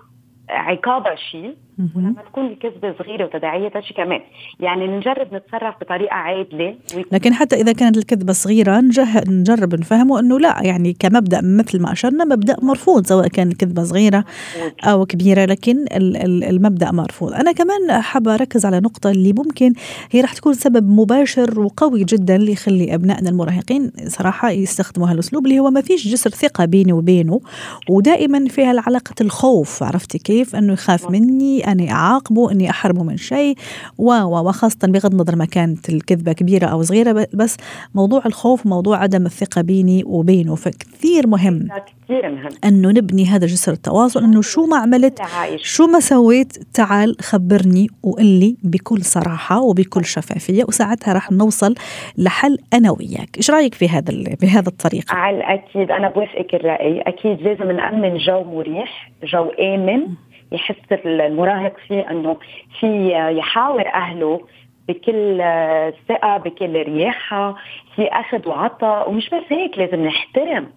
عقابها 0.49 1.15
شيء 1.15 1.57
ولما 1.95 2.21
تكون 2.31 2.45
الكذبة 2.45 2.95
صغيرة 2.99 3.25
وتداعياتها 3.25 3.81
شيء 3.81 3.97
كمان. 3.97 4.19
يعني 4.59 4.87
نجرب 4.87 5.27
نتصرف 5.33 5.75
بطريقة 5.81 6.13
عادلة. 6.13 6.75
لكن 7.11 7.33
حتى 7.33 7.55
إذا 7.55 7.71
كانت 7.71 7.97
الكذبة 7.97 8.33
صغيرة 8.33 8.83
نجرب 9.27 9.75
نفهمه 9.75 10.19
أنه 10.19 10.39
لا 10.39 10.59
يعني 10.61 10.95
كمبدأ 10.99 11.41
مثل 11.43 11.81
ما 11.81 11.91
أشرنا 11.91 12.25
مبدأ 12.25 12.55
مرفوض 12.61 13.05
سواء 13.05 13.27
كان 13.27 13.47
الكذبة 13.47 13.83
صغيرة 13.83 14.25
أو 14.83 15.05
كبيرة 15.05 15.45
لكن 15.45 15.85
المبدأ 16.49 16.91
مرفوض. 16.91 17.33
أنا 17.33 17.51
كمان 17.51 18.01
حابة 18.01 18.33
أركز 18.33 18.65
على 18.65 18.79
نقطة 18.79 19.11
اللي 19.11 19.33
ممكن 19.33 19.73
هي 20.11 20.21
راح 20.21 20.33
تكون 20.33 20.53
سبب 20.53 20.89
مباشر 20.89 21.59
وقوي 21.59 22.03
جدا 22.03 22.35
اللي 22.35 22.51
يخلي 22.51 22.95
أبنائنا 22.95 23.29
المراهقين 23.29 23.91
صراحة 24.07 24.49
يستخدموا 24.49 25.11
هالأسلوب 25.11 25.45
اللي 25.45 25.59
هو 25.59 25.69
ما 25.69 25.81
فيش 25.81 26.07
جسر 26.07 26.29
ثقة 26.29 26.65
بيني 26.65 26.93
وبينه 26.93 27.41
ودائما 27.89 28.47
فيها 28.47 28.71
العلاقة 28.71 29.15
الخوف 29.21 29.83
عرفتي 29.83 30.17
كيف؟ 30.17 30.55
أنه 30.55 30.73
يخاف 30.73 31.11
مني 31.11 31.68
أني 31.71 31.91
أعاقبه 31.91 32.51
أني 32.51 32.69
أحرمه 32.69 33.03
من 33.03 33.17
شيء 33.17 33.55
وخاصة 33.97 34.87
بغض 34.87 35.11
النظر 35.11 35.35
ما 35.35 35.45
كانت 35.45 35.89
الكذبة 35.89 36.33
كبيرة 36.33 36.65
أو 36.65 36.81
صغيرة 36.81 37.27
بس 37.33 37.57
موضوع 37.95 38.21
الخوف 38.25 38.65
موضوع 38.65 38.97
عدم 38.97 39.25
الثقة 39.25 39.61
بيني 39.61 40.03
وبينه 40.05 40.55
فكثير 40.55 41.27
مهم 41.27 41.67
كثير 42.09 42.29
مهم. 42.29 42.49
انه 42.65 42.89
نبني 42.89 43.25
هذا 43.25 43.47
جسر 43.47 43.71
التواصل 43.71 44.23
أنه 44.23 44.41
شو 44.41 44.65
ما 44.65 44.77
عملت 44.77 45.21
شو 45.55 45.87
ما 45.87 45.99
سويت 45.99 46.57
تعال 46.73 47.15
خبرني 47.21 47.87
وقل 48.03 48.25
لي 48.25 48.57
بكل 48.63 49.01
صراحة 49.01 49.61
وبكل 49.61 50.05
شفافية 50.05 50.63
وساعتها 50.63 51.13
راح 51.13 51.31
نوصل 51.31 51.75
لحل 52.17 52.57
أنا 52.73 52.91
وياك. 52.91 53.37
إيش 53.37 53.51
رأيك 53.51 53.73
في 53.73 53.89
هذا 53.89 54.13
بهذا 54.41 54.69
الطريقة؟ 54.69 55.15
على 55.15 55.37
الأكيد 55.37 55.91
أنا 55.91 56.09
بوافقك 56.09 56.53
الرأي. 56.53 57.01
أكيد 57.01 57.41
لازم 57.41 57.71
نأمن 57.71 58.17
جو 58.17 58.43
مريح 58.43 59.11
جو 59.23 59.49
آمن. 59.49 60.07
يحس 60.51 60.91
المراهق 61.05 61.77
فيه 61.87 62.11
إنه 62.11 62.37
في 62.79 63.11
يحاور 63.37 63.87
أهله 63.87 64.41
بكل 64.87 65.37
ثقة 66.09 66.37
بكل 66.37 66.83
رياحة 66.83 67.55
في 67.95 68.07
أخذ 68.07 68.49
وعطاء 68.49 69.09
ومش 69.09 69.29
بس 69.29 69.43
هيك 69.49 69.77
لازم 69.77 70.05
نحترم 70.05 70.67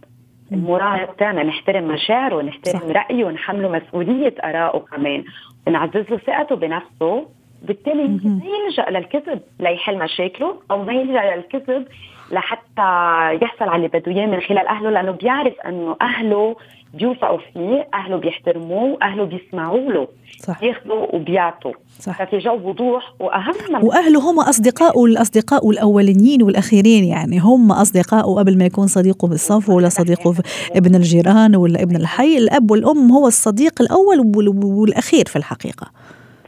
المراهق 0.52 1.14
تاعنا 1.14 1.42
نحترم 1.42 1.88
مشاعره 1.88 2.42
نحترم 2.42 2.78
صح. 2.78 2.86
رأيه 2.86 3.24
ونحمله 3.24 3.68
مسؤولية 3.68 4.34
آرائه 4.44 4.78
كمان 4.78 5.24
نعزز 5.68 6.10
له 6.10 6.16
ثقته 6.16 6.56
بنفسه 6.56 7.26
بالتالي 7.62 8.08
ما 8.08 8.42
يلجأ 8.44 8.90
للكذب 8.90 9.40
ليحل 9.60 9.98
مشاكله 9.98 10.56
أو 10.70 10.82
ما 10.84 10.92
يلجأ 10.92 11.36
للكذب 11.36 11.88
لحتى 12.32 12.90
يحصل 13.42 13.64
على 13.68 13.76
اللي 13.76 13.88
بده 13.88 14.12
إياه 14.12 14.26
من 14.26 14.40
خلال 14.40 14.66
أهله 14.66 14.90
لأنه 14.90 15.10
بيعرف 15.12 15.54
إنه 15.66 15.96
أهله 16.02 16.56
بيوثقوا 16.94 17.38
فيه 17.52 17.88
أهله 17.94 18.16
بيحترموه 18.16 18.98
اهله 19.02 19.24
بيسمعوا 19.24 19.92
له 19.92 20.08
صح. 20.40 20.60
بياخذوا 20.60 21.14
وبيعطوا. 21.14 21.72
صح. 22.00 22.24
ففي 22.24 22.38
جو 22.38 22.68
وضوح 22.68 23.14
وأهم 23.20 23.84
وأهله 23.84 24.30
هم 24.30 24.40
اصدقائه 24.40 25.04
الأصدقاء 25.04 25.70
الاوليين 25.70 26.42
والأخيرين 26.42 27.04
يعني 27.04 27.38
هم 27.38 27.72
اصدقائه 27.72 28.34
قبل 28.34 28.58
ما 28.58 28.64
يكون 28.64 28.86
صديقه 28.86 29.28
بالصف 29.28 29.68
ولا 29.68 29.88
صديقه 29.88 30.34
ابن 30.72 30.94
الجيران 30.94 31.56
ولا 31.56 31.82
ابن 31.82 31.96
الحي. 31.96 32.38
الأب 32.38 32.70
والأم 32.70 33.12
هو 33.12 33.26
الصديق 33.26 33.82
الأول 33.82 34.32
والأخير 34.64 35.24
في 35.26 35.36
الحقيقة. 35.36 35.86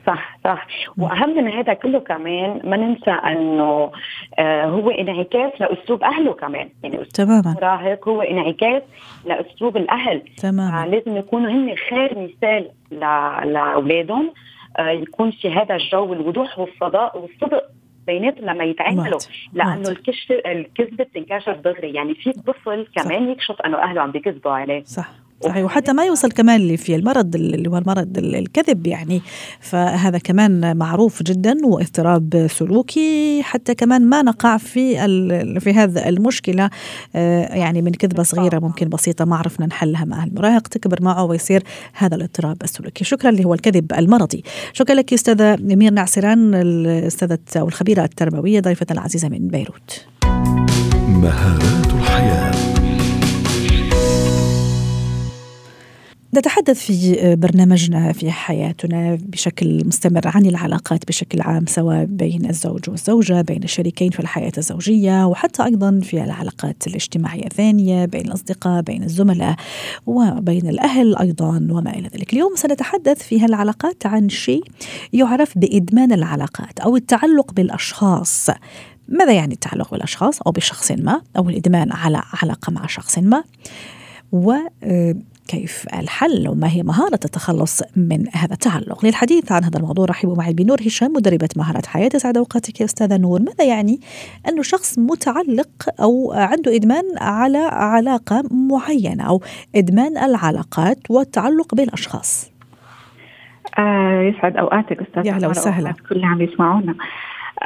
صح 0.07 0.39
صح. 0.45 0.67
وأهم 0.99 1.37
من 1.37 1.49
هذا 1.49 1.75
كله 1.75 1.99
كمان 1.99 2.61
ما 2.65 2.77
ننسى 2.77 3.11
إنه 3.11 3.91
آه 4.39 4.65
هو 4.65 4.91
انعكاس 4.91 5.53
لأسلوب 5.61 6.03
أهله 6.03 6.33
كمان. 6.33 6.69
يعني 6.83 6.95
أسلوب 6.95 7.09
تماما. 7.09 7.55
المراهق 7.59 8.09
هو 8.09 8.23
انعكاس 8.23 8.83
لأسلوب 9.25 9.77
الأهل. 9.77 10.23
تماما. 10.37 10.83
آه 10.83 10.87
لازم 10.87 11.17
يكونوا 11.17 11.51
هن 11.51 11.75
خير 11.91 12.19
مثال 12.19 12.71
لأولادهم. 12.91 14.33
آه 14.79 14.91
يكون 14.91 15.31
في 15.31 15.51
هذا 15.51 15.75
الجو 15.75 16.13
الوضوح 16.13 16.59
والصداق 16.59 17.17
والصدق 17.17 17.63
بيناتهم 18.07 18.45
لما 18.45 18.65
يتعاملوا. 18.65 19.19
لأنه 19.53 19.89
الكشف 19.89 20.33
الكذبه 20.47 21.05
بتنكشف 21.05 21.57
دغري 21.65 21.95
يعني 21.95 22.15
في 22.15 22.33
طفل 22.33 22.87
كمان 22.97 23.25
صح. 23.25 23.31
يكشف 23.31 23.61
إنه 23.67 23.79
أهله 23.79 24.01
عم 24.01 24.11
بيكذبوا 24.11 24.53
عليه. 24.53 24.83
صح. 24.85 25.09
صحيح. 25.45 25.65
وحتى 25.65 25.93
ما 25.93 26.05
يوصل 26.05 26.31
كمان 26.31 26.61
اللي 26.61 26.77
في 26.77 26.95
المرض 26.97 27.35
اللي 27.35 27.71
هو 27.71 27.79
المرض 27.79 28.19
الكذب 28.19 28.87
يعني. 28.87 29.23
فهذا 29.61 30.19
كمان 30.19 30.77
معروف 30.77 31.23
جدا 31.23 31.55
واضطراب 31.65 32.47
سلوكي 32.51 33.43
حتى 33.43 33.75
كمان 33.75 34.03
ما 34.03 34.23
نقع 34.23 34.57
في 34.57 34.95
في 35.61 35.73
هذا 35.73 36.09
المشكلة. 36.09 36.71
آه، 37.17 37.55
يعني 37.55 37.83
من 37.83 37.91
كذبة 37.91 38.23
صغيرة 38.23 38.59
ممكن 38.59 38.89
بسيطة 38.89 39.25
ما 39.25 39.37
عرفنا 39.37 39.67
نحلها 39.67 40.05
مع 40.05 40.25
المراهق. 40.25 40.69
تكبر 40.69 41.03
معه 41.03 41.25
ويصير 41.25 41.63
هذا 41.95 42.17
الاضطراب 42.17 42.57
السلوكي. 42.63 43.05
شكرا 43.05 43.31
اللي 43.31 43.45
هو 43.45 43.55
الكذب 43.55 43.93
المرضي. 43.93 44.45
شكرا 44.73 44.95
لك 44.95 45.13
أستاذة 45.13 45.57
مير 45.61 45.93
نعسران 45.93 46.55
الأستاذة 46.55 47.39
أو 47.57 47.69
الخبيرة 47.69 48.05
التربوية 48.05 48.61
ضيفتنا 48.61 48.99
العزيزة 48.99 49.29
من 49.29 49.49
بيروت. 49.49 50.07
مهارات 51.09 51.87
الحياة. 51.87 52.54
نتحدث 56.39 56.79
في 56.79 57.37
برنامجنا 57.37 58.13
في 58.13 58.31
حياتنا 58.31 59.19
بشكل 59.21 59.87
مستمر 59.87 60.21
عن 60.25 60.47
العلاقات 60.47 61.09
بشكل 61.09 61.41
عام 61.41 61.67
سواء 61.67 62.05
بين 62.05 62.51
الزوج 62.51 62.91
والزوجة 62.91 63.41
بين 63.41 63.63
الشريكين 63.63 64.11
في 64.11 64.21
الحياة 64.21 64.53
الزوجية 64.59 65.27
وحتى 65.27 65.65
أيضا 65.65 66.01
في 66.03 66.25
العلاقات 66.25 66.87
الاجتماعية 66.87 67.45
الثانية 67.45 68.05
بين 68.05 68.27
الأصدقاء 68.27 68.83
بين 68.83 69.03
الزملاء 69.03 69.57
وبين 70.07 70.69
الأهل 70.69 71.17
أيضا 71.17 71.67
وما 71.71 71.91
إلى 71.91 72.09
ذلك. 72.09 72.33
اليوم 72.33 72.57
سنتحدث 72.57 73.23
في 73.23 73.41
هالعلاقات 73.41 74.07
عن 74.07 74.29
شيء 74.29 74.65
يعرف 75.13 75.59
بإدمان 75.59 76.13
العلاقات 76.13 76.81
أو 76.81 76.97
التعلق 76.97 77.53
بالأشخاص. 77.53 78.51
ماذا 79.09 79.33
يعني 79.33 79.55
التعلق 79.55 79.91
بالأشخاص؟ 79.91 80.43
أو 80.43 80.53
بشخص 80.53 80.93
ما 80.93 81.21
أو 81.37 81.49
الإدمان 81.49 81.93
على 81.93 82.23
علاقة 82.43 82.73
مع 82.73 82.87
شخص 82.87 83.19
ما؟ 83.19 83.45
و 84.33 84.55
كيف 85.49 85.87
الحل 85.95 86.49
وما 86.49 86.69
هي 86.69 86.83
مهارة 86.83 87.21
التخلص 87.25 87.83
من 87.97 88.25
هذا 88.35 88.53
التعلق. 88.53 89.05
للحديث 89.05 89.53
عن 89.53 89.65
هذا 89.65 89.79
الموضوع 89.79 90.05
رحبوا 90.05 90.37
معي 90.37 90.53
بنور 90.53 90.79
هشام 90.87 91.13
مدربة 91.13 91.49
مهارات 91.57 91.87
حياة. 91.87 92.09
سعد 92.17 92.37
أوقاتك 92.37 92.81
يا 92.81 92.85
أستاذة 92.85 93.17
نور. 93.17 93.43
ماذا 93.43 93.65
يعني 93.65 94.01
أنه 94.49 94.63
شخص 94.63 94.99
متعلق 94.99 95.69
أو 96.01 96.33
عنده 96.33 96.77
إدمان 96.77 97.05
على 97.19 97.59
علاقة 97.59 98.43
معينة 98.51 99.25
أو 99.25 99.41
إدمان 99.77 100.19
العلاقات 100.19 100.99
والتعلق 101.11 101.75
بالأشخاص؟ 101.75 102.51
آه 103.79 104.21
يسعد 104.23 104.57
أوقاتك 104.57 104.99
أستاذة 105.01 105.27
يا 105.27 105.33
أهلا 105.33 105.49
وسهلا. 105.49 105.93
كل 106.09 106.15
اللي 106.15 106.27
عم 106.27 106.41
يسمعونا. 106.41 106.95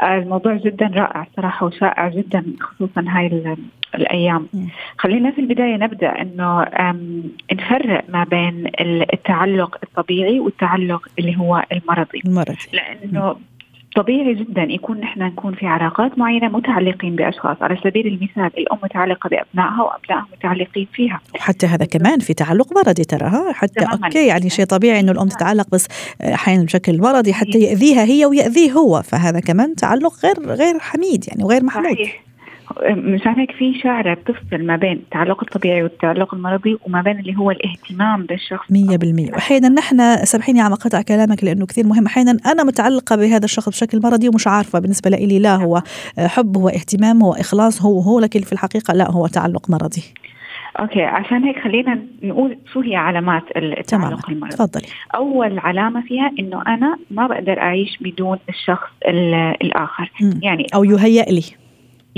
الموضوع 0.02 0.54
جدا 0.54 0.86
رائع 0.86 1.26
صراحة 1.36 1.66
وشائع 1.66 2.08
جدا 2.08 2.44
خصوصا 2.60 3.04
هاي 3.08 3.56
الأيام. 3.94 4.46
خلينا 4.98 5.30
في 5.30 5.40
البداية 5.40 5.76
نبدأ 5.76 6.22
أنه 6.22 6.66
نفرق 7.52 8.04
ما 8.08 8.24
بين 8.24 8.70
التعلق 9.12 9.78
الطبيعي 9.82 10.40
والتعلق 10.40 11.08
اللي 11.18 11.38
هو 11.38 11.64
المرضي. 11.72 12.20
المرضي. 12.26 12.56
لأنه 12.72 13.36
طبيعي 13.98 14.34
جدا 14.34 14.62
يكون 14.62 15.00
نحن 15.00 15.22
نكون 15.22 15.54
في 15.54 15.66
علاقات 15.66 16.18
معينة 16.18 16.48
متعلقين 16.48 17.16
بأشخاص. 17.16 17.56
على 17.60 17.76
سبيل 17.84 18.06
المثال 18.06 18.50
الأم 18.58 18.78
متعلقة 18.82 19.28
بأبنائها 19.28 19.82
وابنائها 19.82 20.26
متعلقين 20.32 20.86
فيها. 20.92 21.20
وحتى 21.34 21.66
هذا 21.66 21.84
كمان 21.84 22.18
في 22.18 22.34
تعلق 22.34 22.72
مرضي 22.78 23.04
ترى 23.04 23.30
حتى 23.52 23.80
تماماً. 23.80 24.06
أوكي 24.06 24.26
يعني 24.26 24.50
شيء 24.50 24.64
طبيعي 24.64 25.00
إنه 25.00 25.12
الأم 25.12 25.28
تتعلق 25.28 25.70
بس 25.72 25.88
أحيانا 26.22 26.64
بشكل 26.64 27.00
مرضي 27.00 27.32
حتى 27.32 27.58
يأذيها 27.58 28.04
هي 28.04 28.26
ويأذيه 28.26 28.72
هو 28.72 29.02
فهذا 29.02 29.40
كمان 29.40 29.74
تعلق 29.74 30.12
غير 30.24 30.54
غير 30.54 30.78
حميد 30.78 31.24
يعني 31.28 31.44
وغير 31.44 31.64
محمود 31.64 31.94
صحيح. 31.94 32.27
مشان 32.90 33.32
هيك 33.32 33.50
في 33.50 33.80
شعره 33.82 34.14
بتفصل 34.14 34.66
ما 34.66 34.76
بين 34.76 34.92
التعلق 34.92 35.42
الطبيعي 35.42 35.82
والتعلق 35.82 36.34
المرضي 36.34 36.78
وما 36.86 37.02
بين 37.02 37.18
اللي 37.18 37.36
هو 37.36 37.50
الاهتمام 37.50 38.26
بالشخص. 38.26 38.66
100% 38.72 39.34
واحيانا 39.34 39.68
نحن 39.68 40.16
سامحيني 40.24 40.60
عم 40.60 40.72
اقطع 40.72 41.02
كلامك 41.02 41.44
لأنه 41.44 41.66
كثير 41.66 41.86
مهم. 41.86 42.06
أحيانا 42.06 42.36
أنا 42.46 42.64
متعلقة 42.64 43.16
بهذا 43.16 43.44
الشخص 43.44 43.68
بشكل 43.68 44.00
مرضي 44.04 44.28
ومش 44.28 44.46
عارفة 44.46 44.78
بالنسبة 44.78 45.10
لي 45.10 45.38
لا 45.38 45.56
هو 45.56 45.82
حب 46.18 46.56
هو 46.56 46.68
اهتمام 46.68 47.22
هو 47.22 47.32
إخلاص 47.32 47.82
هو 47.82 48.00
هو 48.00 48.20
لكن 48.20 48.40
في 48.40 48.52
الحقيقة 48.52 48.94
لا 48.94 49.10
هو 49.10 49.26
تعلق 49.26 49.70
مرضي. 49.70 50.02
أوكي 50.80 51.02
عشان 51.02 51.44
هيك 51.44 51.58
خلينا 51.58 52.02
نقول 52.22 52.58
شو 52.72 52.80
هي 52.80 52.96
علامات 52.96 53.42
التعلق 53.56 54.30
المرضي. 54.30 54.56
تفضلي. 54.56 54.86
أول 55.14 55.58
علامة 55.58 56.00
فيها 56.00 56.30
إنه 56.38 56.62
أنا 56.66 56.98
ما 57.10 57.26
بقدر 57.26 57.58
أعيش 57.58 57.98
بدون 58.00 58.38
الشخص 58.48 58.90
الآخر. 59.62 60.10
مم. 60.20 60.40
يعني 60.42 60.66
أو 60.74 60.84
يهيأ 60.84 61.22
لي. 61.24 61.44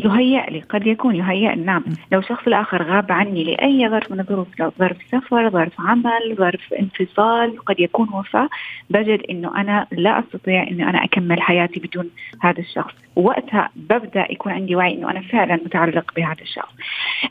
يهيأ 0.05 0.51
لي 0.51 0.61
قد 0.61 0.87
يكون 0.87 1.17
يهيأ. 1.17 1.55
نعم. 1.55 1.85
لو 2.13 2.19
الشخص 2.19 2.47
الآخر 2.47 2.83
غاب 2.83 3.13
عني 3.13 3.45
لأي 3.45 3.89
ظرف 3.89 4.13
من 4.13 4.21
الظروف 4.21 4.49
ظرف 4.79 4.97
سفر 5.13 5.51
ظرف 5.51 5.73
عمل 5.81 6.35
ظرف 6.39 6.73
انفصال 6.73 7.59
قد 7.65 7.81
يكون 7.81 8.09
وفاة 8.13 8.49
بجد 8.91 9.23
أنه 9.31 9.61
أنا 9.61 9.87
لا 9.93 10.19
أستطيع 10.19 10.63
أنه 10.63 10.91
أنا 10.91 11.05
أكمل 11.05 11.43
حياتي 11.43 11.81
بدون 11.81 12.11
هذا 12.41 12.59
الشخص. 12.61 12.95
وقتها 13.17 13.71
ببدأ 13.77 14.27
يكون 14.33 14.53
عندي 14.53 14.77
وعي 14.77 14.95
أنه 14.95 15.11
أنا 15.11 15.21
فعلا 15.21 15.55
متعلق 15.55 16.13
بهذا 16.17 16.43
الشخص. 16.43 16.75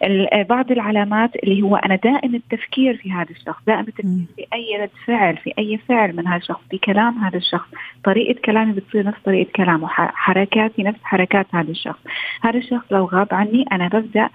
ال- 0.04 0.44
بعض 0.44 0.72
العلامات 0.72 1.36
اللي 1.36 1.62
هو 1.62 1.76
أنا 1.76 1.96
دائم 1.96 2.36
التفكير 2.36 2.98
في 2.98 3.12
هذا 3.12 3.30
الشخص 3.30 3.62
دائم 3.68 3.80
التفكير 3.80 4.26
في 4.36 4.46
أي 4.54 4.82
رد 4.82 4.90
فعل 5.06 5.38
في 5.38 5.54
أي 5.60 5.78
فعل 5.90 6.16
من 6.16 6.28
هذا 6.28 6.38
الشخص 6.38 6.62
في 6.72 6.78
كلام 6.78 7.18
هذا 7.24 7.38
الشخص. 7.38 7.68
طريقة 8.04 8.40
كلامي 8.46 8.72
بتصير 8.74 9.04
نفس 9.06 9.20
طريقة 9.26 9.50
كلامه 9.56 9.88
حركاتي 9.88 10.84
نفس 10.84 11.00
حركات 11.04 11.48
هذا 11.54 11.72
الشخص. 11.72 12.00
هذا 12.42 12.58
الشخص 12.60 12.86
لو 12.92 13.06
غاب 13.06 13.28
عني 13.32 13.66
أنا 13.72 13.88
ببدأ 13.88 14.30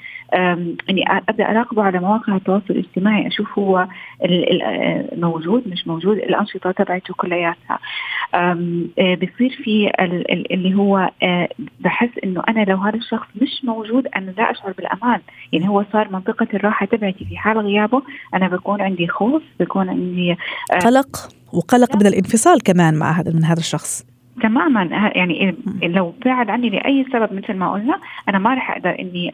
إني 0.91 1.05
أبدأ 1.29 1.51
أراقبه 1.51 1.83
على 1.83 1.99
مواقع 2.01 2.37
التواصل 2.37 2.65
الاجتماعي 2.71 3.27
أشوف 3.27 3.59
هو 3.59 3.87
آه، 4.23 5.05
موجود 5.17 5.69
مش 5.69 5.87
موجود 5.87 6.17
الأنشطة 6.17 6.71
تبعته 6.71 7.15
كلياتها. 7.15 7.79
آه، 8.35 8.55
بصير 8.99 9.61
في 9.65 9.91
ال- 10.01 10.33
ال- 10.33 10.53
اللي 10.53 10.75
هو 10.75 11.11
آه، 11.23 11.49
بحس 11.81 12.09
إنه 12.25 12.43
أنا 12.49 12.65
لو 12.65 12.77
هذا 12.77 12.97
الشخص 12.97 13.27
مش 13.43 13.65
موجود 13.65 14.07
أنا 14.17 14.31
لا 14.31 14.51
أشعر 14.51 14.73
بالأمان. 14.73 15.21
يعني 15.53 15.69
هو 15.69 15.85
صار 15.93 16.09
منطقة 16.13 16.47
الراحة 16.55 16.87
تبعتي 16.87 17.25
في 17.25 17.37
حال 17.37 17.59
غيابه 17.59 18.03
أنا 18.35 18.49
بكون 18.49 18.81
عندي 18.81 19.09
خوف 19.09 19.43
بكون 19.61 19.89
عندي 19.89 20.37
قلق 20.85 21.17
وقلق 21.53 21.97
من 21.97 22.07
الانفصال 22.07 22.63
كمان 22.63 22.95
مع 22.95 23.11
هذا 23.11 23.33
من 23.33 23.45
هذا 23.45 23.59
الشخص. 23.61 24.14
تماما. 24.43 25.13
يعني 25.15 25.55
لو 25.83 26.15
بعد 26.25 26.51
عني 26.51 26.71
لأي 26.71 27.05
سبب 27.13 27.33
مثل 27.33 27.55
ما 27.55 27.73
قلنا 27.73 28.01
أنا 28.29 28.39
ما 28.39 28.55
راح 28.55 28.71
أقدر 28.71 28.97
إني 29.01 29.31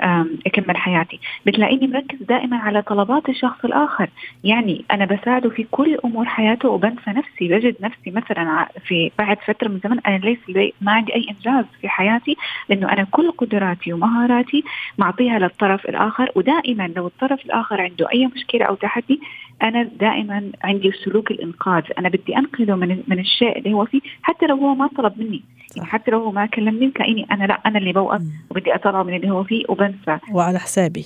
أكمل 0.47 0.77
حياتي. 0.77 1.21
بتلاقيني 1.47 1.87
مركز 1.87 2.23
دائما 2.23 2.57
على 2.57 2.83
طلبات 2.83 3.29
الشخص 3.29 3.65
الآخر. 3.65 4.09
يعني 4.45 4.85
أنا 4.91 5.05
بساعده 5.05 5.51
في 5.51 5.67
كل 5.71 5.99
أمور 6.05 6.25
حياته 6.25 6.69
وبنسى 6.69 7.11
نفسي. 7.11 7.49
بجد 7.49 7.77
نفسي 7.81 8.11
مثلا 8.11 8.67
في 8.87 9.11
بعد 9.19 9.39
فترة 9.47 9.69
من 9.69 9.81
زمن 9.85 10.01
أنا 10.07 10.17
ليس 10.17 10.39
لي 10.49 10.73
ما 10.81 10.93
عندي 10.93 11.15
أي 11.15 11.27
إنجاز 11.31 11.65
في 11.81 11.89
حياتي 11.89 12.37
لأنه 12.69 12.93
أنا 12.93 13.07
كل 13.11 13.31
قدراتي 13.31 13.93
ومهاراتي 13.93 14.65
معطيها 14.99 15.39
للطرف 15.39 15.89
الآخر. 15.89 16.31
ودائما 16.35 16.91
لو 16.97 17.07
الطرف 17.07 17.45
الآخر 17.45 17.81
عنده 17.81 18.09
أي 18.13 18.27
مشكلة 18.27 18.65
أو 18.65 18.75
تحدي 18.75 19.21
أنا 19.63 19.83
دائما 19.83 20.51
عندي 20.65 20.93
سلوك 20.93 21.31
الإنقاذ. 21.31 21.83
أنا 21.99 22.09
بدي 22.09 22.37
أنقذه 22.37 22.75
من 22.75 23.03
من 23.09 23.19
الشيء 23.19 23.59
اللي 23.59 23.73
هو 23.73 23.85
فيه 23.85 24.01
حتى 24.23 24.47
لو 24.47 24.57
هو 24.57 24.75
ما 24.75 24.90
طلب 24.97 25.19
مني. 25.19 25.43
يعني 25.77 25.89
حتى 25.89 26.11
لو 26.11 26.19
هو 26.19 26.33
ما 26.33 26.47
كلمني 26.47 26.91
تلاقيني 26.91 27.27
أنا 27.31 27.45
لا 27.45 27.61
أنا 27.67 27.79
اللي 27.79 27.93
بوقف 27.93 28.23
وبدي 28.51 28.75
أطلعه 28.75 29.03
من 29.03 29.15
اللي 29.15 29.31
هو 29.31 29.45
فيه 29.45 29.65
وبنسى. 29.69 30.19
وعلى 30.33 30.59
حسابي. 30.59 31.05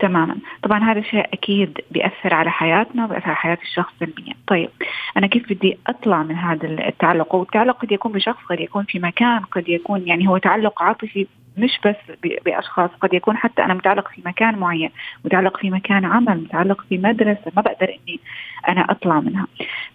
تماما. 0.00 0.36
طبعا 0.62 0.92
هذا 0.92 0.98
الشيء 0.98 1.24
أكيد 1.32 1.78
بيأثر 1.90 2.34
على 2.34 2.50
حياتنا 2.50 3.04
وبيأثر 3.04 3.26
على 3.26 3.36
حياة 3.36 3.58
الشخص 3.62 3.92
سلبيا 4.00 4.34
طيب 4.46 4.70
أنا 5.16 5.26
كيف 5.26 5.52
بدي 5.52 5.78
أطلع 5.86 6.22
من 6.22 6.34
هذا 6.34 6.66
التعلق؟ 6.66 7.34
والتعلق 7.34 7.82
قد 7.82 7.92
يكون 7.92 8.12
بشخص 8.12 8.42
قد 8.50 8.60
يكون 8.60 8.84
في 8.84 8.98
مكان 8.98 9.40
قد 9.40 9.68
يكون 9.68 10.08
يعني 10.08 10.28
هو 10.28 10.38
تعلق 10.38 10.82
عاطفي 10.82 11.26
مش 11.56 11.80
بس 11.86 11.96
بأشخاص 12.44 12.90
قد 13.00 13.14
يكون 13.14 13.36
حتى 13.36 13.62
أنا 13.64 13.74
متعلق 13.74 14.08
في 14.08 14.22
مكان 14.26 14.58
معين 14.58 14.90
متعلق 15.24 15.56
في 15.56 15.70
مكان 15.70 16.04
عمل 16.04 16.36
متعلق 16.40 16.80
في 16.88 16.98
مدرسة 16.98 17.52
ما 17.56 17.62
بقدر 17.62 17.88
إني 17.88 18.20
أنا 18.68 18.80
أطلع 18.90 19.20
منها. 19.20 19.46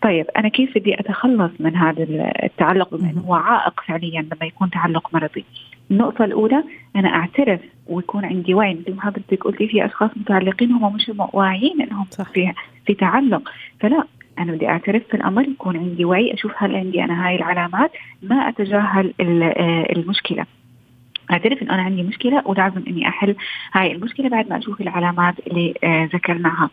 طيب 0.02 0.26
أنا 0.38 0.48
كيف 0.50 0.78
بدي 0.78 1.00
أتخلص 1.00 1.52
من 1.60 1.76
هذا 1.76 2.04
التعلق؟ 2.44 2.96
بما 2.96 3.10
انه 3.12 3.22
هو 3.22 3.34
عائق 3.36 3.80
فعليا 3.88 4.22
لما 4.22 4.46
يكون 4.46 4.70
تعلق 4.70 5.14
مرضي. 5.14 5.46
النقطة 5.92 6.26
الأولى 6.26 6.64
أنا 6.96 7.10
أعترف 7.16 7.60
ويكون 7.88 8.26
عندي 8.26 8.54
وعي. 8.54 8.74
مثل 8.74 8.96
ما 8.96 9.02
حضرتك 9.02 9.44
قلتي 9.44 9.68
في 9.68 9.86
أشخاص 9.86 10.10
متعلقين 10.16 10.72
هم 10.72 10.96
مش 10.96 11.12
واعيين 11.34 11.82
إنهم 11.82 12.06
صح. 12.12 12.30
في 12.32 12.54
في 12.86 12.94
تعلق. 12.94 13.50
فلا 13.80 14.04
أنا 14.40 14.52
بدي 14.52 14.68
أعترف 14.70 15.04
في 15.08 15.14
الأمر 15.18 15.42
يكون 15.42 15.78
عندي 15.78 16.06
وعي 16.06 16.34
أشوف 16.34 16.52
هل 16.58 16.76
عندي 16.76 17.04
أنا 17.04 17.28
هاي 17.28 17.36
العلامات 17.36 17.92
ما 18.24 18.36
أتجاهل 18.50 19.14
ال- 19.20 19.44
آه، 19.44 19.86
المشكلة. 19.96 20.46
أعترف 21.32 21.62
إن 21.62 21.70
أنا 21.70 21.82
عندي 21.82 22.04
مشكلة 22.04 22.42
ولازم 22.46 22.84
إني 22.88 23.08
أحل 23.08 23.36
هاي 23.74 23.92
المشكلة 23.92 24.30
بعد 24.30 24.50
ما 24.50 24.58
أشوف 24.58 24.82
العلامات 24.82 25.36
اللي 25.48 25.74
آه 25.84 26.10
ذكرناها. 26.14 26.70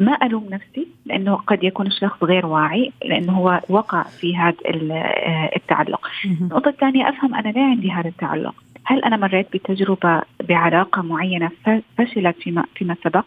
ما 0.00 0.18
ألوم 0.22 0.48
نفسي 0.50 0.86
لأنه 1.06 1.34
قد 1.34 1.64
يكون 1.64 1.86
الشخص 1.86 2.24
غير 2.24 2.46
واعي 2.46 2.92
لأنه 3.04 3.32
هو 3.32 3.60
وقع 3.68 4.02
في 4.02 4.36
هذا 4.36 4.56
آه، 4.66 5.50
التعلق. 5.56 6.10
النقطة 6.24 6.68
الثانية 6.68 7.08
أفهم 7.08 7.34
أنا 7.34 7.48
ليه 7.48 7.62
عندي 7.62 7.90
هذا 7.90 8.08
التعلق. 8.08 8.54
هل 8.84 9.04
أنا 9.04 9.16
مريت 9.16 9.46
بتجربة 9.52 10.22
بعلاقة 10.48 11.02
معينة 11.02 11.50
فشلت 11.98 12.36
فيما 12.42 12.64
فيما 12.74 12.96
سبق؟ 13.04 13.24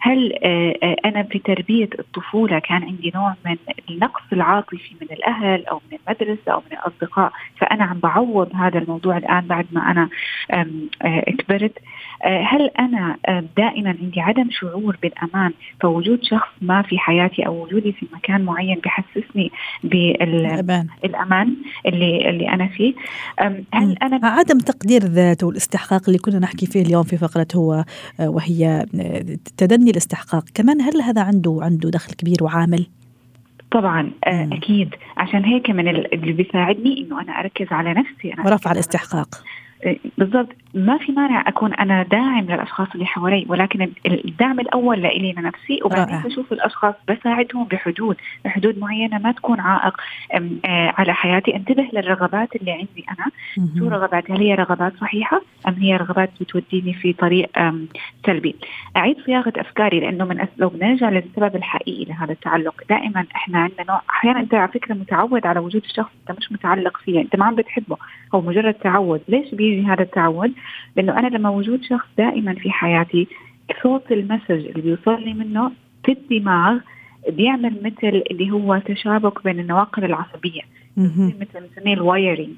هل 0.00 0.32
آه، 0.44 0.74
آه، 0.82 0.96
أنا 1.04 1.22
في 1.22 1.38
تربيه 1.38 1.88
الطفولة 1.98 2.58
كان 2.58 2.82
عندي 2.82 3.12
نوع 3.14 3.34
من 3.46 3.56
النقص 3.90 4.22
العاطفي 4.32 4.94
من 5.00 5.08
الأهل 5.10 5.66
أو 5.66 5.80
من 5.92 5.98
المدرسة 5.98 6.52
أو 6.52 6.62
من 6.70 6.78
الأصدقاء؟ 6.78 7.32
فأنا 7.56 7.84
عم 7.84 7.98
بعوض 7.98 8.50
هذا 8.54 8.78
الموضوع 8.78 9.16
الآن 9.16 9.46
بعد 9.46 9.66
ما 9.72 9.90
أنا 9.90 10.08
آه، 10.50 11.20
كبرت. 11.20 11.78
هل 12.24 12.70
أنا 12.78 13.16
دائما 13.56 13.96
عندي 14.02 14.20
عدم 14.20 14.48
شعور 14.50 14.96
بالأمان 15.02 15.52
فوجود 15.80 16.18
شخص 16.22 16.48
ما 16.62 16.82
في 16.82 16.98
حياتي 16.98 17.46
أو 17.46 17.62
وجودي 17.62 17.92
في 17.92 18.06
مكان 18.12 18.44
معين 18.44 18.80
بحسسني 18.84 19.50
بالأمان. 19.84 20.86
اللي 21.86 22.30
اللي 22.30 22.48
أنا 22.48 22.66
فيه؟ 22.66 22.94
هل 23.72 23.96
أنا 24.02 24.20
عدم 24.28 24.58
تقدير 24.58 25.02
الذات 25.02 25.44
والاستحقاق 25.44 26.02
اللي 26.06 26.18
كنا 26.18 26.38
نحكي 26.38 26.66
فيه 26.66 26.82
اليوم 26.82 27.02
في 27.02 27.16
فقرة 27.16 27.46
هو 27.56 27.84
وهي 28.20 28.86
آه، 29.00 29.24
تدني 29.88 29.96
الاستحقاق. 29.96 30.44
كمان 30.54 30.80
هل 30.80 31.02
هذا 31.02 31.22
عنده 31.22 31.58
عنده 31.62 31.90
دخل 31.90 32.12
كبير 32.12 32.44
وعامل؟ 32.44 32.86
طبعا 33.72 34.10
آه،. 34.26 34.48
أكيد. 34.52 34.94
عشان 35.16 35.44
هيك 35.44 35.70
من 35.70 35.88
ال- 35.88 36.14
اللي 36.14 36.32
بيساعدني 36.32 37.00
إنه 37.00 37.20
أنا 37.20 37.32
أركز 37.40 37.66
على 37.70 37.94
نفسي. 37.94 38.34
أنا 38.34 38.46
ورفع 38.46 38.72
الاستحقاق. 38.72 39.44
بالضبط. 40.18 40.48
ما 40.74 40.98
في 40.98 41.12
مانع 41.12 41.44
أكون 41.48 41.74
أنا 41.74 42.02
داعم 42.02 42.44
للأشخاص 42.44 42.88
اللي 42.94 43.06
حوالي 43.06 43.46
ولكن 43.48 43.82
ال- 43.82 44.24
الدعم 44.28 44.60
الأول 44.60 45.02
لإلي 45.02 45.32
لنفسي 45.32 45.80
وبعدين. 45.84 46.14
بشوف 46.24 46.52
الأشخاص 46.52 46.94
بساعدهم 47.08 47.64
بحدود 47.64 48.16
بحدود 48.44 48.78
معينة 48.78 49.18
ما 49.18 49.32
تكون 49.32 49.60
عائق. 49.60 49.96
آه، 50.34 50.94
على 50.98 51.14
حياتي. 51.14 51.56
انتبه 51.56 51.88
للرغبات 51.92 52.56
اللي 52.56 52.72
عندي 52.72 53.04
أنا. 53.08 53.26
شو. 53.78 53.88
رغباتي 53.88 54.32
هل 54.32 54.38
هي 54.40 54.54
رغبات 54.54 54.96
صحيحة؟ 55.00 55.40
أم 55.68 55.74
هي 55.74 55.96
رغبات 55.96 56.30
بتوديني 56.40 56.94
في 56.94 57.12
طريق 57.12 57.50
سلبي؟ 58.26 58.56
أعيد 58.96 59.16
صياغة 59.26 59.52
أفكاري 59.56 60.00
لأنه 60.00 60.24
من 60.24 60.40
أس... 60.40 60.48
لو 60.58 60.68
بنرجع 60.68 61.08
للسبب 61.10 61.56
الحقيقي 61.56 62.04
لهذا 62.04 62.32
التعلق. 62.32 62.74
دائما 62.88 63.24
إحنا 63.36 63.58
عندنا 63.58 63.84
نوع 63.88 64.02
أحيانا 64.10 64.40
أنت 64.40 64.54
على 64.54 64.68
فكرة 64.68 64.94
متعود 64.94 65.46
على 65.46 65.60
وجود 65.60 65.82
الشخص 65.84 66.10
أنت 66.30 66.38
مش 66.38 66.52
متعلق 66.52 66.96
فيه 66.96 67.20
أنت 67.20 67.36
ما 67.36 67.44
عم 67.44 67.54
بتحبه. 67.54 67.96
هو 68.34 68.40
مجرد 68.40 68.74
تعود. 68.74 69.20
ليش 69.28 69.54
بيجي 69.70 69.86
هذا 69.86 70.02
التعود 70.02 70.52
لأنه 70.96 71.18
أنا 71.18 71.26
لما 71.26 71.50
وجود 71.50 71.82
شخص 71.82 72.06
دائما 72.18 72.54
في 72.54 72.70
حياتي 72.70 73.28
صوت 73.82 74.12
المسج 74.12 74.50
اللي 74.66 74.82
بيوصل 74.82 75.22
لي 75.22 75.34
منه 75.34 75.72
في 76.04 76.12
الدماغ 76.12 76.78
بيعمل 77.28 77.76
مثل 77.82 78.22
اللي 78.30 78.50
هو 78.50 78.78
تشابك 78.78 79.44
بين 79.44 79.60
النواقل 79.60 80.04
العصبية 80.04 80.60
مهم. 80.96 81.32
مثل 81.40 81.66
بنسميه 81.66 81.94
ال 81.94 82.03
wiring 82.03 82.54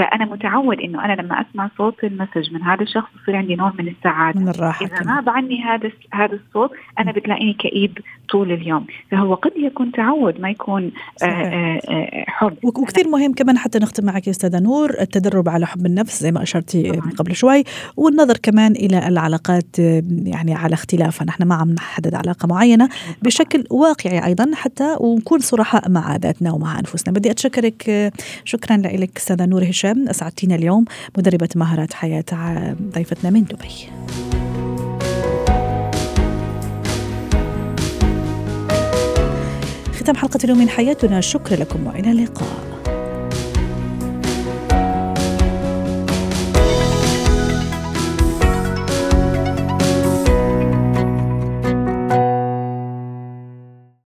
فأنا 0.00 0.24
متعود 0.24 0.80
إنه 0.80 1.04
أنا 1.04 1.22
لما 1.22 1.40
أسمع 1.40 1.70
صوت 1.78 2.04
المسج 2.04 2.52
من 2.52 2.62
هذا 2.62 2.82
الشخص 2.82 3.08
يصير 3.22 3.36
عندي 3.36 3.54
نوع 3.54 3.72
من 3.78 3.88
السعادة. 3.88 4.40
من 4.40 4.48
الراحة 4.48 4.86
إذا 4.86 5.14
غاب 5.14 5.28
عني 5.28 5.62
هذا 5.62 5.90
هذا 6.14 6.38
الصوت 6.46 6.70
أنا 6.98 7.12
بتلاقيني 7.12 7.52
كئيب 7.52 7.98
طول 8.30 8.52
اليوم. 8.52 8.86
فهو 9.10 9.34
قد 9.34 9.52
يكون 9.56 9.92
تعود 9.92 10.40
ما 10.40 10.50
يكون 10.50 10.90
آه، 11.22 11.26
آه، 11.26 11.80
آه، 11.88 12.24
حب. 12.28 12.56
وكثير 12.64 13.08
مهم 13.08 13.32
كمان 13.32 13.58
حتى 13.58 13.78
نختم 13.78 14.04
معك 14.04 14.26
يا 14.26 14.32
أستاذة 14.32 14.60
نور 14.60 14.90
التدرب 15.00 15.48
على 15.48 15.66
حب 15.66 15.86
النفس 15.86 16.20
زي 16.20 16.32
ما 16.32 16.42
أشرتي 16.42 16.90
من 16.90 17.10
قبل 17.10 17.34
شوي 17.36 17.64
والنظر 17.96 18.36
كمان 18.42 18.72
إلى 18.72 19.08
العلاقات 19.08 19.78
يعني 20.24 20.54
على 20.54 20.74
اختلافها. 20.74 21.24
نحن 21.26 21.42
ما 21.42 21.54
عم 21.54 21.70
نحدد 21.70 22.14
علاقة 22.14 22.46
معينة 22.46 22.88
بشكل 23.22 23.64
واقعي 23.70 24.26
أيضا 24.26 24.50
حتى 24.54 24.96
ونكون 25.00 25.38
صرحاء 25.38 25.90
مع 25.90 26.16
ذاتنا 26.16 26.52
ومع 26.52 26.78
أنفسنا. 26.78 27.14
بدي 27.14 27.30
أتشكرك 27.30 28.12
شكرا 28.44 28.76
لك 28.76 29.16
أستاذة 29.16 29.46
نور 29.46 29.64
هشام. 29.64 29.89
أسعدتينا 29.92 30.54
اليوم 30.54 30.84
مدربة 31.18 31.48
مهارات 31.56 31.92
حياة 31.92 32.24
ضيفتنا 32.94 33.30
من 33.30 33.44
دبي. 33.44 33.90
ختام 39.92 40.16
حلقة 40.16 40.38
اليوم 40.44 40.58
من 40.58 40.68
حياتنا. 40.68 41.20
شكرا 41.20 41.56
لكم 41.56 41.86
وإلى 41.86 42.10
اللقاء. 42.10 42.79